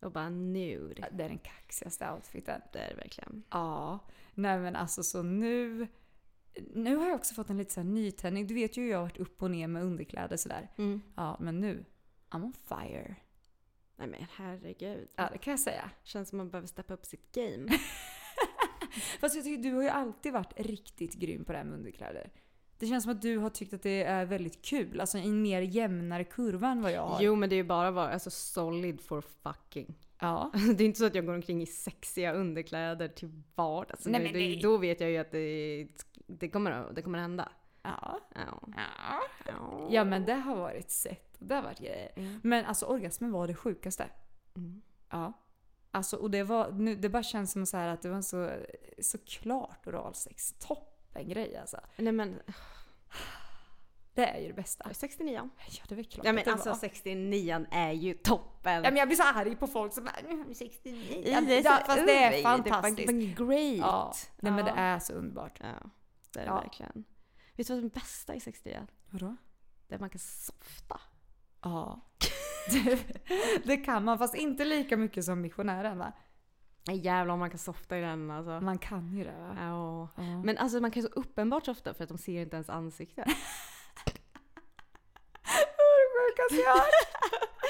[0.00, 1.08] och bara nude.
[1.12, 2.60] Det är den kaxigaste outfiten.
[2.72, 3.42] Det är det verkligen.
[3.50, 3.98] Ja.
[4.34, 5.88] Nej men alltså så nu...
[6.74, 8.46] Nu har jag också fått en lite så här nytändning.
[8.46, 10.70] Du vet ju hur jag har varit upp och ner med underkläder sådär.
[10.78, 11.02] Mm.
[11.16, 11.84] Ja men nu,
[12.30, 13.16] I'm on fire.
[13.96, 15.08] Nej men herregud.
[15.16, 15.90] Ja det kan jag säga.
[16.02, 17.68] Känns som man behöver steppa upp sitt game.
[19.20, 22.30] Fast jag tycker du har ju alltid varit riktigt grym på det här med underkläder.
[22.78, 25.00] Det känns som att du har tyckt att det är väldigt kul.
[25.00, 27.22] Alltså en mer jämnare kurva än vad jag har.
[27.22, 29.94] Jo men det är ju bara vara alltså solid for fucking.
[30.18, 30.50] Ja.
[30.76, 34.06] Det är inte så att jag går omkring i sexiga underkläder till vardags.
[34.06, 34.60] Nej, Nej, men nej.
[34.62, 35.88] Då vet jag ju att det,
[36.26, 37.48] det, kommer, det kommer hända.
[37.82, 38.20] Ja.
[38.34, 38.70] Ja.
[39.46, 39.88] Ja.
[39.90, 41.36] ja men det har varit sett.
[41.38, 42.12] Det har varit grejer.
[42.16, 42.40] Mm.
[42.42, 44.06] Men alltså orgasmen var det sjukaste.
[44.56, 44.82] Mm.
[45.10, 45.32] Ja.
[45.90, 48.50] Alltså, och det, var, nu, det bara känns som så att det var så,
[49.02, 50.52] så klart oralsex.
[50.58, 51.80] Toppen grej alltså.
[51.96, 52.40] Nej men
[54.14, 54.88] Det är ju det bästa.
[54.94, 56.76] 69 Ja det är väl klart Ja men det alltså var.
[56.76, 58.72] 69 är ju toppen.
[58.84, 61.22] Ja, men jag blir så arg på folk som bara "Mm, 69.
[61.26, 62.96] Ja, det är så ja, fast det är fantastiskt.
[63.06, 63.78] Det är bara great.
[63.78, 64.76] Ja, nej men det Ja.
[64.76, 65.58] är så underbart.
[65.60, 65.66] Ja,
[66.32, 66.60] det är det Ja.
[66.60, 67.04] verkligen.
[67.56, 68.86] Vet du vad som är bästa i 60 är?
[69.10, 69.36] Vadå?
[69.86, 71.00] Det är att man kan softa.
[71.62, 72.00] Ja.
[72.84, 72.98] Det,
[73.64, 76.12] det kan man, fast inte lika mycket som missionären va?
[76.92, 78.60] Jävlar om man kan softa i den alltså.
[78.60, 79.56] Man kan ju det va?
[79.60, 80.08] Ja.
[80.16, 80.42] Ja.
[80.44, 83.24] Men alltså man kan ju så uppenbart softa för att de ser inte ens ansikte.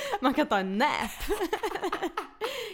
[0.20, 1.10] Man kan ta en nap.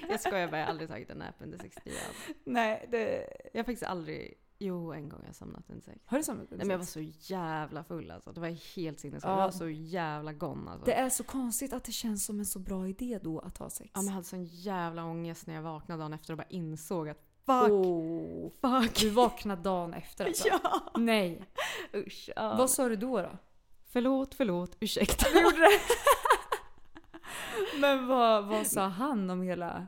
[0.09, 2.37] jag skojar bara, jag har aldrig tagit en nap under 60 år.
[2.45, 3.29] Nej, det...
[3.53, 6.01] Jag har faktiskt aldrig, jo en gång har jag somnat under sex.
[6.07, 8.33] Har du somnat Nej men jag var så jävla full alltså.
[8.33, 9.25] Det var helt sinnessjukt.
[9.25, 9.31] Ja.
[9.31, 10.87] Jag var så jävla gone alltså.
[10.87, 13.71] Det är så konstigt att det känns som en så bra idé då att ha
[13.71, 13.91] sex.
[13.95, 17.09] Ja men jag hade sån jävla ångest när jag vaknade dagen efter och bara insåg
[17.09, 19.01] att fuck, oh, fuck.
[19.01, 20.49] du vaknade dagen efter alltså?
[20.63, 20.93] Ja!
[20.97, 21.45] Nej.
[21.95, 22.31] Usch.
[22.37, 22.55] Ja.
[22.59, 23.39] Vad sa du då då?
[23.89, 25.27] Förlåt, förlåt, ursäkta.
[25.33, 25.81] Du gjorde det?
[27.81, 29.87] Men vad, vad sa han om hela...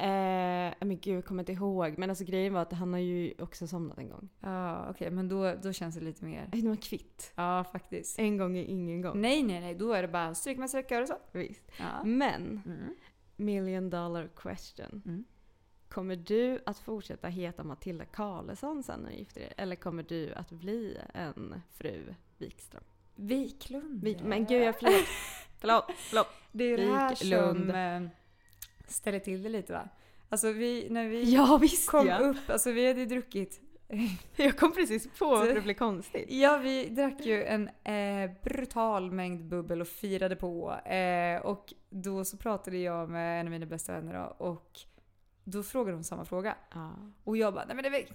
[0.00, 1.94] Eh, men gud, jag kommer inte ihåg.
[1.98, 4.28] Men alltså grejen var att han har ju också somnat en gång.
[4.40, 6.48] Ja okej, men då, då känns det lite mer...
[6.52, 7.32] Nu var kvitt.
[7.36, 8.18] Ja faktiskt.
[8.18, 9.20] En gång är ingen gång.
[9.20, 11.16] Nej nej nej, då är det bara stryk med sträckor och så.
[11.32, 11.62] Visst.
[11.78, 12.04] Ja.
[12.04, 12.94] Men, Mm.
[13.36, 15.02] million dollar question.
[15.06, 15.24] Mm.
[15.88, 19.52] Kommer du att fortsätta heta Matilda Karlsson sen när du gifter dig?
[19.56, 22.82] Eller kommer du att bli en fru Wikström?
[23.14, 24.04] Wiklund.
[24.04, 25.04] Vik- men gud, jag förlåt.
[25.60, 26.26] förlåt, förlåt.
[26.52, 27.58] Det är det här Wiklund.
[27.66, 28.10] som eh,
[28.92, 29.88] ställer till det lite va?
[30.28, 32.18] Alltså vi, när vi Ja visst kom ja.
[32.18, 33.60] upp, alltså vi hade ju druckit
[34.36, 36.26] Jag kom precis på att det blev konstigt.
[36.28, 40.74] Ja, vi drack ju en eh, brutal mängd bubbel och firade på.
[40.74, 44.80] Eh, och då så pratade jag med en av mina bästa vänner då, och
[45.50, 46.56] då frågade hon samma fråga.
[46.74, 46.92] Ja.
[47.24, 48.06] Och jag bara, nej men det är väl,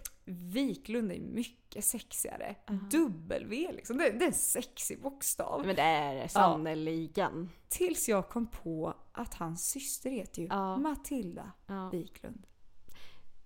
[0.53, 2.55] Wiklund är mycket sexigare.
[2.67, 2.73] Ja.
[2.91, 5.65] W liksom, det, det är en sexig bokstav.
[5.65, 7.49] Men det är det sannerligen.
[7.69, 10.77] Tills jag kom på att hans syster heter ju Ja.
[10.77, 11.89] Matilda Ja.
[11.89, 12.45] Wiklund.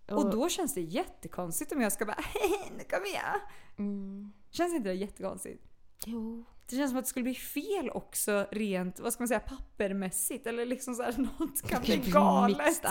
[0.09, 3.41] Och, Och då känns det jättekonstigt om jag ska bara, hej nu kommer jag.
[3.85, 5.68] mm, Känns inte det jättekonstigt?
[6.06, 6.43] Jo.
[6.70, 10.47] Det känns som att det skulle bli fel också rent, vad ska man säga, pappermässigt.
[10.47, 12.86] Eller liksom så här, något kan bli galet.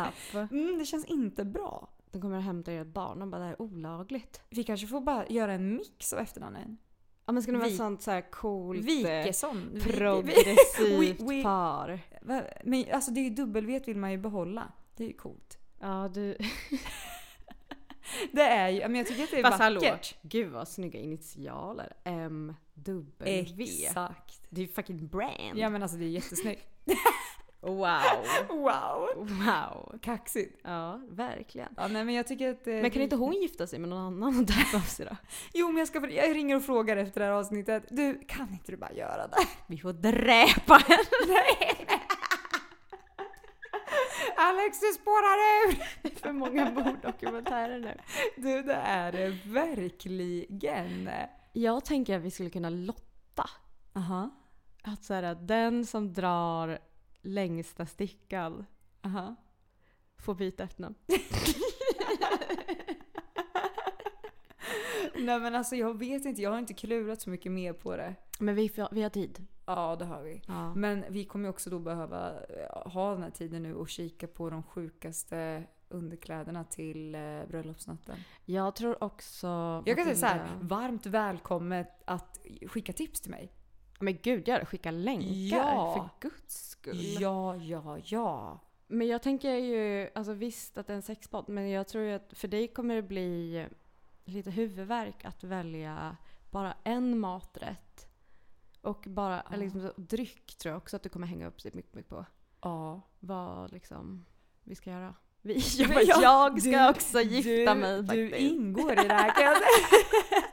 [0.50, 1.88] Mm, det känns inte bra.
[2.12, 4.40] De kommer att hämta ert barn och bara det här är olagligt.
[4.50, 6.78] Vi kanske får bara göra en mix av efternamnen.
[7.26, 9.68] Ja men ska det vara Vi- sånt så här coolt eh, Wikesson.
[9.72, 12.00] Vi- vi- progressivt vi- vi- par?
[12.64, 14.72] Men alltså det är ju dubbel-vet vill man ju behålla.
[14.96, 15.58] Det är ju coolt.
[15.80, 16.36] Ja du.
[18.32, 19.80] Det är ju, men jag tycker att det är Fast hallå.
[19.80, 20.16] vackert.
[20.22, 21.92] Gud vad snygga initialer.
[22.86, 23.64] MW.
[23.84, 24.40] Exakt.
[24.50, 25.58] Det är ju fucking brand.
[25.58, 26.66] Ja men alltså det är jättesnyggt.
[27.60, 28.00] Wow.
[28.48, 29.08] Wow!
[29.16, 29.98] Wow.
[30.02, 30.60] Kaxigt.
[30.64, 31.68] Ja, verkligen.
[31.76, 32.66] Ja, nej, men jag tycker att...
[32.66, 35.16] eh, Men kan inte hon gifta sig med någon annan och döpa av sig då?
[35.54, 37.84] Jo men jag, ska, jag ringer och frågar efter det här avsnittet.
[37.90, 39.36] Du, kan inte du bara göra det?
[39.66, 41.42] Vi får dräpa henne!
[44.36, 45.74] Alex du spårar ur!
[46.20, 47.94] För många morddokumentärer nu.
[48.36, 51.10] Du det är det verkligen.
[51.58, 53.50] Jag tänker att vi skulle kunna lotta.
[53.92, 54.30] Aha.
[54.82, 56.78] Att så här, den som drar
[57.20, 58.66] längsta stickan
[59.02, 59.34] Aha.
[60.18, 60.94] får byta efternamn.
[65.14, 68.14] Nej men alltså jag vet inte, jag har inte klurat så mycket mer på det.
[68.38, 69.46] Men vi, får- vi har tid.
[69.66, 70.42] Ja det har vi.
[70.46, 70.74] Ja.
[70.74, 74.26] Men vi kommer ju också då behöva eh, ha den här tiden nu och kika
[74.26, 78.16] på de sjukaste underkläderna till eh, bröllopsnatten.
[78.44, 79.46] Jag tror också...
[79.86, 83.52] Jag kan säga så här, Matilda- varmt välkommet att skicka tips till mig.
[84.00, 84.66] Men gud, gör det.
[84.66, 86.10] Skicka länkar Ja.
[86.20, 87.16] för guds skull.
[87.20, 88.60] Ja, ja, ja.
[88.86, 92.12] Men jag tänker ju, alltså visst att det är en sexpodd, men jag tror ju
[92.12, 93.66] att för dig kommer det bli
[94.24, 96.16] lite huvudvärk att välja
[96.50, 98.08] bara en maträtt.
[98.80, 99.56] Och bara Ja.
[99.56, 102.24] liksom, dryck tror jag också att du kommer hänga upp sig mycket, mycket på.
[102.60, 103.00] Ja.
[103.20, 104.24] Vad liksom
[104.64, 105.14] vi ska göra.
[105.42, 108.52] Vi, jag, bara, Ja, jag ska du- också gifta du, mig Du faktiskt.
[108.52, 110.44] ingår i det här kan jag säga.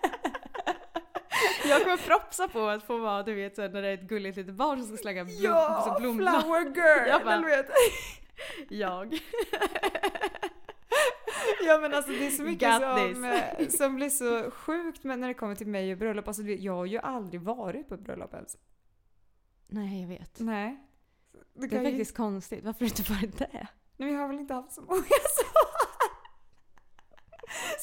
[1.70, 4.54] Jag kommer propsa på att få vara, du vet, när det är ett gulligt litet
[4.56, 6.42] barn som ska slänga blom, Ja, så blomblad.
[6.44, 7.08] flower girl!
[7.10, 7.70] Jag bara- du vet.
[8.70, 9.20] Jag.
[11.66, 15.28] Ja men alltså det är så mycket som, eh, som blir så sjukt med när
[15.28, 16.28] det kommer till mig och bröllop.
[16.28, 18.58] Alltså du jag har ju aldrig varit på ett bröllop ens.
[19.68, 20.40] Nej, jag vet.
[20.40, 20.78] Nej.
[21.54, 22.64] Du Det är kan ju- faktiskt konstigt.
[22.66, 23.68] Varför har du inte varit det?
[23.98, 25.02] Vi har väl inte haft så många
[25.38, 25.46] som,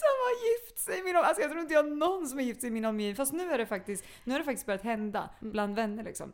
[0.01, 2.39] som har gift sig i min om- Alltså jag tror inte jag har någon som
[2.39, 3.17] har gift sig i min omgivning.
[3.17, 5.53] Fast nu är det faktiskt, nu har det faktiskt börjat hända Mm.
[5.53, 6.33] bland vänner liksom.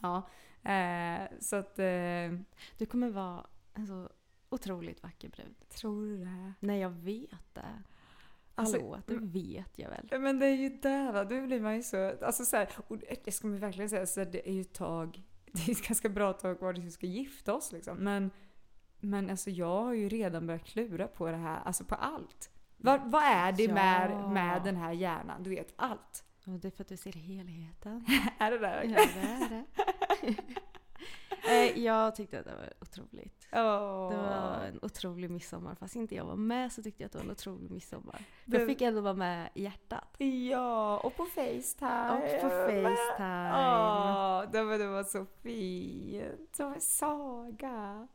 [0.00, 0.28] Ja.
[0.70, 1.78] Eh, så att...
[1.78, 2.30] Eh,
[2.78, 4.08] Du kommer vara en så
[4.48, 5.68] otroligt vacker brud.
[5.68, 6.52] tror du det?
[6.60, 7.82] Nej, jag vet det.
[8.54, 10.20] Alltså, Förlåt, det vet jag väl.
[10.20, 11.24] Men det är ju där, va.
[11.24, 12.24] då blir man ju så...
[12.24, 14.72] Alltså så här, och det ska man verkligen säga, så här, det är ju ett
[14.74, 15.22] tag,
[15.52, 17.96] det är ett ganska bra tag kvar tills vi ska gifta oss liksom.
[17.96, 18.30] Men,
[19.02, 22.50] men alltså jag har ju redan börjat klura på det här, alltså på allt.
[22.76, 23.74] Vad, vad är det Ja.
[23.74, 25.42] med, med den här hjärnan?
[25.42, 26.24] Du vet, allt.
[26.46, 28.06] Och det är för att du ser helheten.
[28.38, 28.82] Är det där?
[28.84, 30.34] Ja, det är det.
[31.50, 33.48] Eh, jag tyckte att det var otroligt.
[33.52, 34.10] Åh.
[34.10, 35.74] Det var en otrolig midsommar.
[35.74, 38.24] Fast inte jag var med så tyckte jag att det var en otrolig midsommar.
[38.44, 40.14] Det- Jag fick ändå vara med i hjärtat.
[40.50, 42.10] Ja, och på Facetime.
[42.10, 43.52] Och på Facetime.
[43.54, 46.56] Åh, det var, det var så fint.
[46.56, 48.08] Som en saga.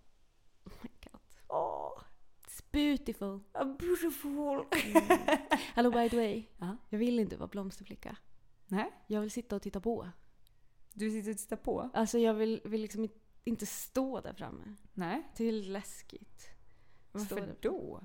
[0.67, 1.21] Oh my god.
[1.47, 2.01] Åh,
[2.47, 3.39] It's beautiful.
[3.53, 4.65] a beautiful.
[5.75, 6.43] Hello by the way.
[6.57, 6.77] Ja.
[6.89, 8.15] Jag vill inte vara blomsterflicka.
[8.67, 10.09] Nej, Jag vill sitta och titta på.
[10.93, 11.89] du sitter och tittar på?
[11.93, 13.09] Alltså jag vill, vill liksom
[13.43, 14.75] inte- stå där framme.
[14.93, 15.31] Nej.
[15.37, 16.49] Det är läskigt.
[17.11, 18.01] Varför då?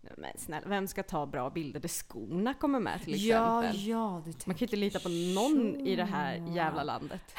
[0.00, 3.86] Men snälla, vem ska ta bra bilder där skorna kommer med till Ja, exempel?
[3.88, 6.52] ja, du Man kan ju inte lita på någon i det här Så.
[6.52, 7.22] jävla landet.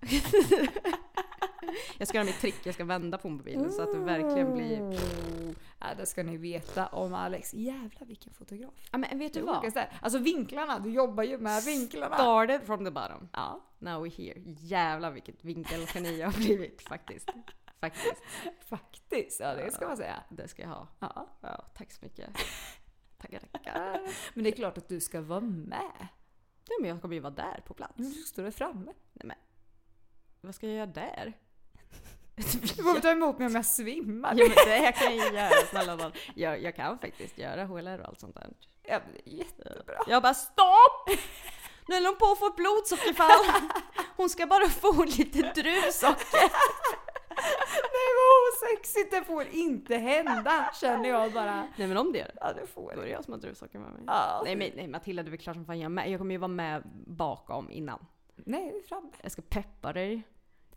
[1.98, 4.80] jag ska göra mitt trick, jag ska vända på mobilen så att det verkligen blir...
[4.82, 5.54] Oh.
[5.80, 7.54] Ja, det ska ni veta om Alex.
[7.54, 8.74] Jävlar vilken fotograf.
[8.92, 9.78] Ja men vet du vad?
[10.00, 12.16] Alltså vinklarna, du jobbar ju med vinklarna.
[12.16, 13.28] Started from the bottom.
[13.32, 14.40] Ja, Now we're here.
[14.44, 17.30] Jävlar vilket vinkelgeni jag har blivit faktiskt.
[17.80, 18.22] Faktiskt.
[18.60, 19.40] faktiskt.
[19.40, 20.22] Ja, det ska man säga.
[20.30, 20.88] Det ska jag ha.
[20.98, 21.28] Ja.
[21.40, 22.30] Ja, tack så mycket.
[23.18, 24.00] Tackar, tackar.
[24.34, 26.08] Men det är klart att du ska vara med.
[26.68, 27.94] Ja, men jag kommer ju vara där på plats.
[27.96, 28.92] Du står framme.
[29.12, 29.36] Nej, men,
[30.40, 31.32] vad ska jag göra där?
[32.76, 34.34] Du får ta emot mig om jag svimmar.
[34.36, 36.12] Ja, men det kan jag göra snälla nån.
[36.34, 38.48] jag, jag kan faktiskt göra HLR och allt sånt där.
[38.82, 39.94] Ja, det jättebra.
[40.06, 41.08] Jag bara stopp!
[41.88, 43.70] Nu håller hon på att få ett blodsockerfall.
[44.16, 46.50] Hon ska bara få lite druvsocker.
[47.96, 51.68] Nej vad osexigt, det får inte hända känner jag bara.
[51.76, 52.38] Nej men om det gör det.
[52.40, 53.02] Ja det får Då är det.
[53.02, 54.02] det jag som har druvsocker med mig.
[54.06, 54.42] Ja.
[54.44, 56.10] Nej men nej, Matilda du är väl klart som fan jag är med.
[56.10, 58.06] Jag kommer ju vara med bakom innan.
[58.36, 59.08] Nej, det framme.
[59.22, 60.22] Jag ska peppa dig.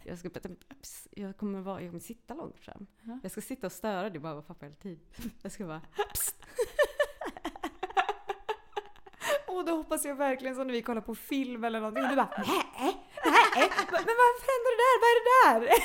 [0.03, 0.29] Jag, ska,
[1.11, 2.87] jag, kommer vara, jag kommer sitta långt fram.
[3.03, 3.19] Ja.
[3.23, 4.99] Jag ska sitta och störa dig bara och pappa hela tiden.
[5.41, 5.81] Jag ska bara
[6.13, 6.35] psst.
[9.47, 12.15] Och då hoppas jag verkligen som när vi kollar på film eller någonting och du
[12.15, 12.95] bara nej, nej,
[13.91, 14.99] men varför händer det där?
[15.01, 15.75] Vad är det där?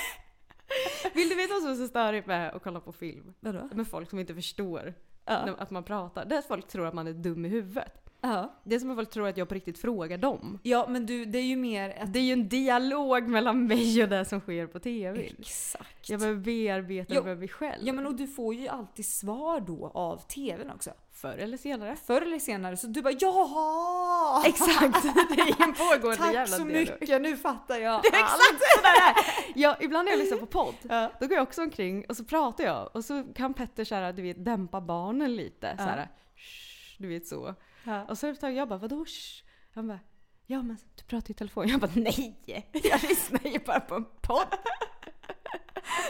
[1.15, 3.35] Vill du veta vad som är så störigt med att kolla på film?
[3.41, 3.69] Vadå?
[3.73, 4.95] Med folk som inte förstår
[5.25, 5.35] Ja.
[5.59, 6.25] att man pratar.
[6.25, 8.04] Det är att folk tror att man är dum i huvudet.
[8.27, 8.55] Ja.
[8.65, 10.59] Det är som att folk tror att jag på riktigt frågar dem.
[10.63, 12.13] ja men du, det är ju mer att...
[12.13, 15.31] Det är ju en dialog mellan mig och det som sker på TV.
[15.39, 16.09] Exakt.
[16.11, 17.25] Jag behöver bearbeta Jo.
[17.25, 17.83] mig själv.
[17.87, 20.91] Ja men och du får ju alltid svar då av TVn också.
[21.13, 21.97] Förr eller senare.
[22.07, 24.43] Förr eller senare så du bara jaha!
[24.47, 25.03] Exakt!
[25.03, 26.99] Det är en pågående Tack jävla så dialog.
[27.01, 29.15] mycket, nu fattar jag Det är exakt sådär!
[29.55, 31.13] Ja, ibland när jag lyssnar på podd, Ja.
[31.21, 34.23] då går jag också omkring och så pratar jag och så kan Petter såhär, du
[34.23, 35.67] vet, dämpa barnen lite.
[35.79, 35.85] Ja.
[35.85, 37.55] Såhär, "Shh", du vet så.
[37.85, 38.05] Ja.
[38.05, 39.45] Och så ett tag jag bara, vadå shh?
[39.75, 40.01] Han bara,
[40.47, 41.69] ja men du pratar i telefon.
[41.69, 42.41] Jag bara, nej!
[42.73, 44.47] Jag lyssnar ju bara på en podd.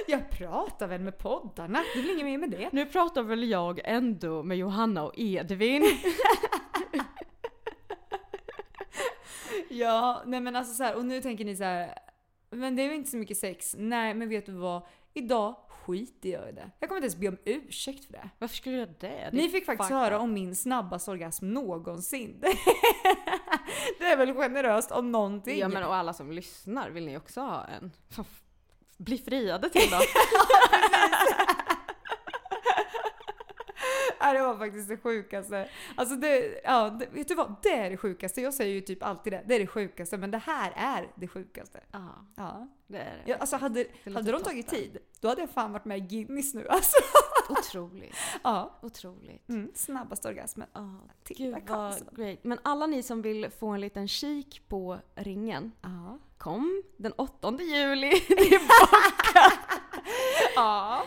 [0.06, 2.68] Jag pratar väl med poddarna, det är väl inget mer med det.
[2.72, 5.84] Nu pratar väl jag ändå med Johanna och Edvin.
[9.68, 11.98] Ja, nej men alltså så här, och nu tänker ni så här,
[12.50, 13.74] men det är väl inte så mycket sex.
[13.78, 14.82] Nej, men vet du vad?
[15.14, 15.56] Idag
[15.86, 16.70] skiter jag i det.
[16.80, 18.30] Jag kommer inte ens be om ursäkt för det.
[18.38, 19.30] Varför skulle du göra det?
[19.32, 22.40] Ni fick faktiskt fucked höra om min snabbaste orgasm någonsin.
[23.98, 25.58] det är väl generöst om någonting.
[25.58, 27.92] Ja men och alla som lyssnar, vill ni också ha en?
[28.96, 29.98] Bli friade till då.
[34.26, 35.68] Ja, det var faktiskt det sjukaste.
[35.96, 37.54] Alltså det, ja, det, vet du vad?
[37.62, 38.40] Det är det sjukaste.
[38.40, 39.42] Jag säger ju typ alltid det.
[39.46, 40.16] Det är det sjukaste.
[40.18, 41.80] Men det här är det sjukaste.
[41.92, 42.68] ja, Ja.
[42.86, 43.30] det är det.
[43.30, 44.80] Ja, alltså hade, hade de tagit toppen.
[44.84, 46.96] tid, då hade jag fan varit med i Guinness nu alltså.
[47.48, 48.14] Otroligt.
[48.44, 48.78] Ja.
[48.82, 49.48] Otroligt.
[49.48, 50.68] Mm, snabbaste orgasmen.
[51.24, 52.38] Titta gud vad great.
[52.44, 56.18] Men alla ni som vill få en liten kik på ringen, Ja.
[56.38, 58.12] kom den 8 juli.
[60.54, 61.02] Ja.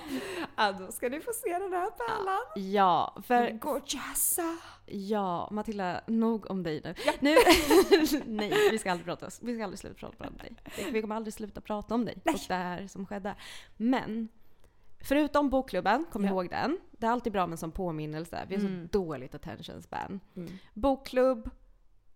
[0.55, 2.71] ja, då ska ni få se den här pärlan.
[2.71, 4.57] ja, för Gorgeousa.
[4.85, 6.95] Ja, Matilda, nog om dig nu.
[7.19, 7.35] nu
[8.25, 10.55] nej, vi ska aldrig prata, vi ska aldrig sluta prata om dig.
[10.91, 13.35] Vi kommer aldrig sluta prata om dig och det här som skedde.
[13.77, 14.27] Men,
[14.99, 16.29] förutom bokklubben, kom Ja.
[16.29, 16.77] ihåg den.
[16.91, 18.45] Det är alltid bra med en sån påminnelse.
[18.49, 18.89] Vi har Mm.
[18.91, 20.19] så dåligt attention span.
[20.35, 20.51] Mm.
[20.73, 21.49] Bokklubb,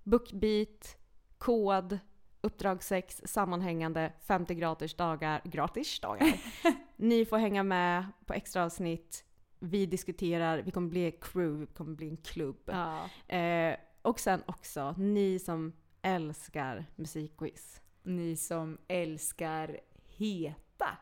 [0.03, 0.97] bookbeat,
[1.37, 1.99] kod,
[2.41, 6.33] uppdrag 6, sammanhängande, 50 gratis dagar, gratis dagar.
[7.01, 9.25] Ni får hänga med på extra avsnitt.
[9.59, 12.57] Vi diskuterar, vi kommer bli ett crew, vi kommer bli en klubb.
[12.65, 13.09] Ja.
[13.35, 17.81] Eh, och sen också, ni som älskar musikquiz.
[18.03, 19.79] Ni som älskar
[20.17, 20.97] heta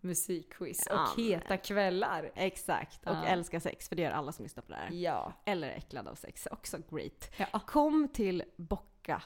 [0.00, 2.30] musikquiz och Ja, heta kvällar.
[2.34, 3.24] Exakt, och Ja.
[3.24, 4.90] älskar sex, för det gör alla som lyssnar på det här.
[4.92, 5.32] Ja.
[5.46, 7.30] Eller äcklade av sex, också great.
[7.38, 7.60] ja.
[7.66, 9.22] Kom till Bocka,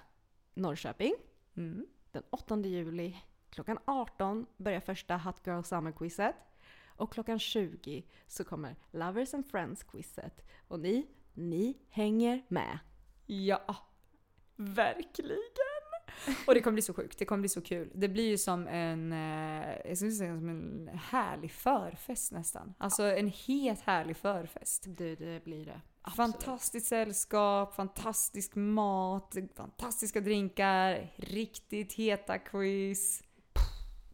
[0.54, 1.14] Norrköping,
[1.56, 1.86] Mm.
[2.12, 3.16] den 8 juli.
[3.50, 6.34] Klockan 18 börjar första Hot Girl Summer-quizet.
[6.86, 10.42] Och klockan 20 så kommer Lovers and Friends-quizet.
[10.68, 12.78] Och ni, ni hänger med.
[13.26, 13.76] Ja,
[14.56, 15.38] verkligen.
[16.46, 17.90] Och det kommer bli så sjukt, det kommer bli så kul.
[17.94, 22.74] Det blir ju som en, eh, jag skulle säga som en härlig förfest nästan.
[22.78, 24.84] Alltså en het härlig förfest.
[24.88, 25.80] Det, det blir det.
[26.02, 26.32] Absolut.
[26.32, 33.22] Fantastiskt sällskap, fantastisk mat, fantastiska drinkar, riktigt heta quiz.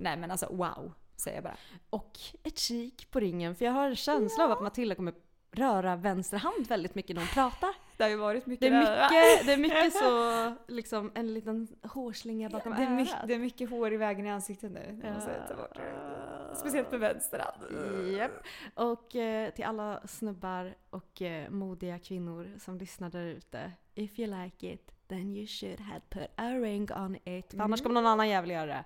[0.05, 1.57] Nej men alltså wow, säger jag bara.
[1.91, 5.15] Och ett kik på ringen, för jag har en känsla av att Matilda kommer
[5.53, 7.71] röra vänster hand väldigt mycket när hon pratar.
[7.97, 11.69] Det har ju varit mycket Det är mycket, det är mycket så, liksom en liten
[11.83, 15.01] hårslinga bakom det, är mycket, det är mycket hår i vägen i ansiktet nu.
[15.49, 16.57] Ta bort det.
[16.57, 18.13] Speciellt med vänster hand.
[18.13, 18.33] Japp.
[18.75, 23.73] Och eh, till alla snubbar och eh, modiga kvinnor som lyssnar där ute.
[23.95, 27.51] If you like it, then you should have put a ring on it.
[27.51, 28.85] För annars kommer någon annan jävel göra det.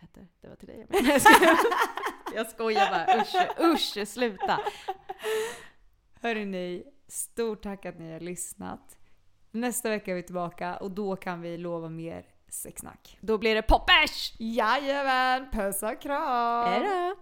[0.00, 1.58] Petter, det var till dig jag skojar.
[2.34, 3.20] Jag skojar bara.
[3.20, 4.60] Usch, usch, sluta.
[6.20, 8.98] Hörrni, stort tack att ni har lyssnat.
[9.50, 13.18] Nästa vecka är vi tillbaka och då kan vi lova mer sexsnack.
[13.20, 14.34] Då blir det poppers!
[14.38, 15.50] Jajamän!
[15.52, 16.72] Puss och kram!
[16.72, 17.14] Hejdå!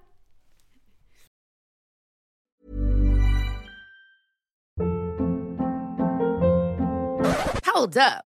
[7.74, 8.35] Hold up.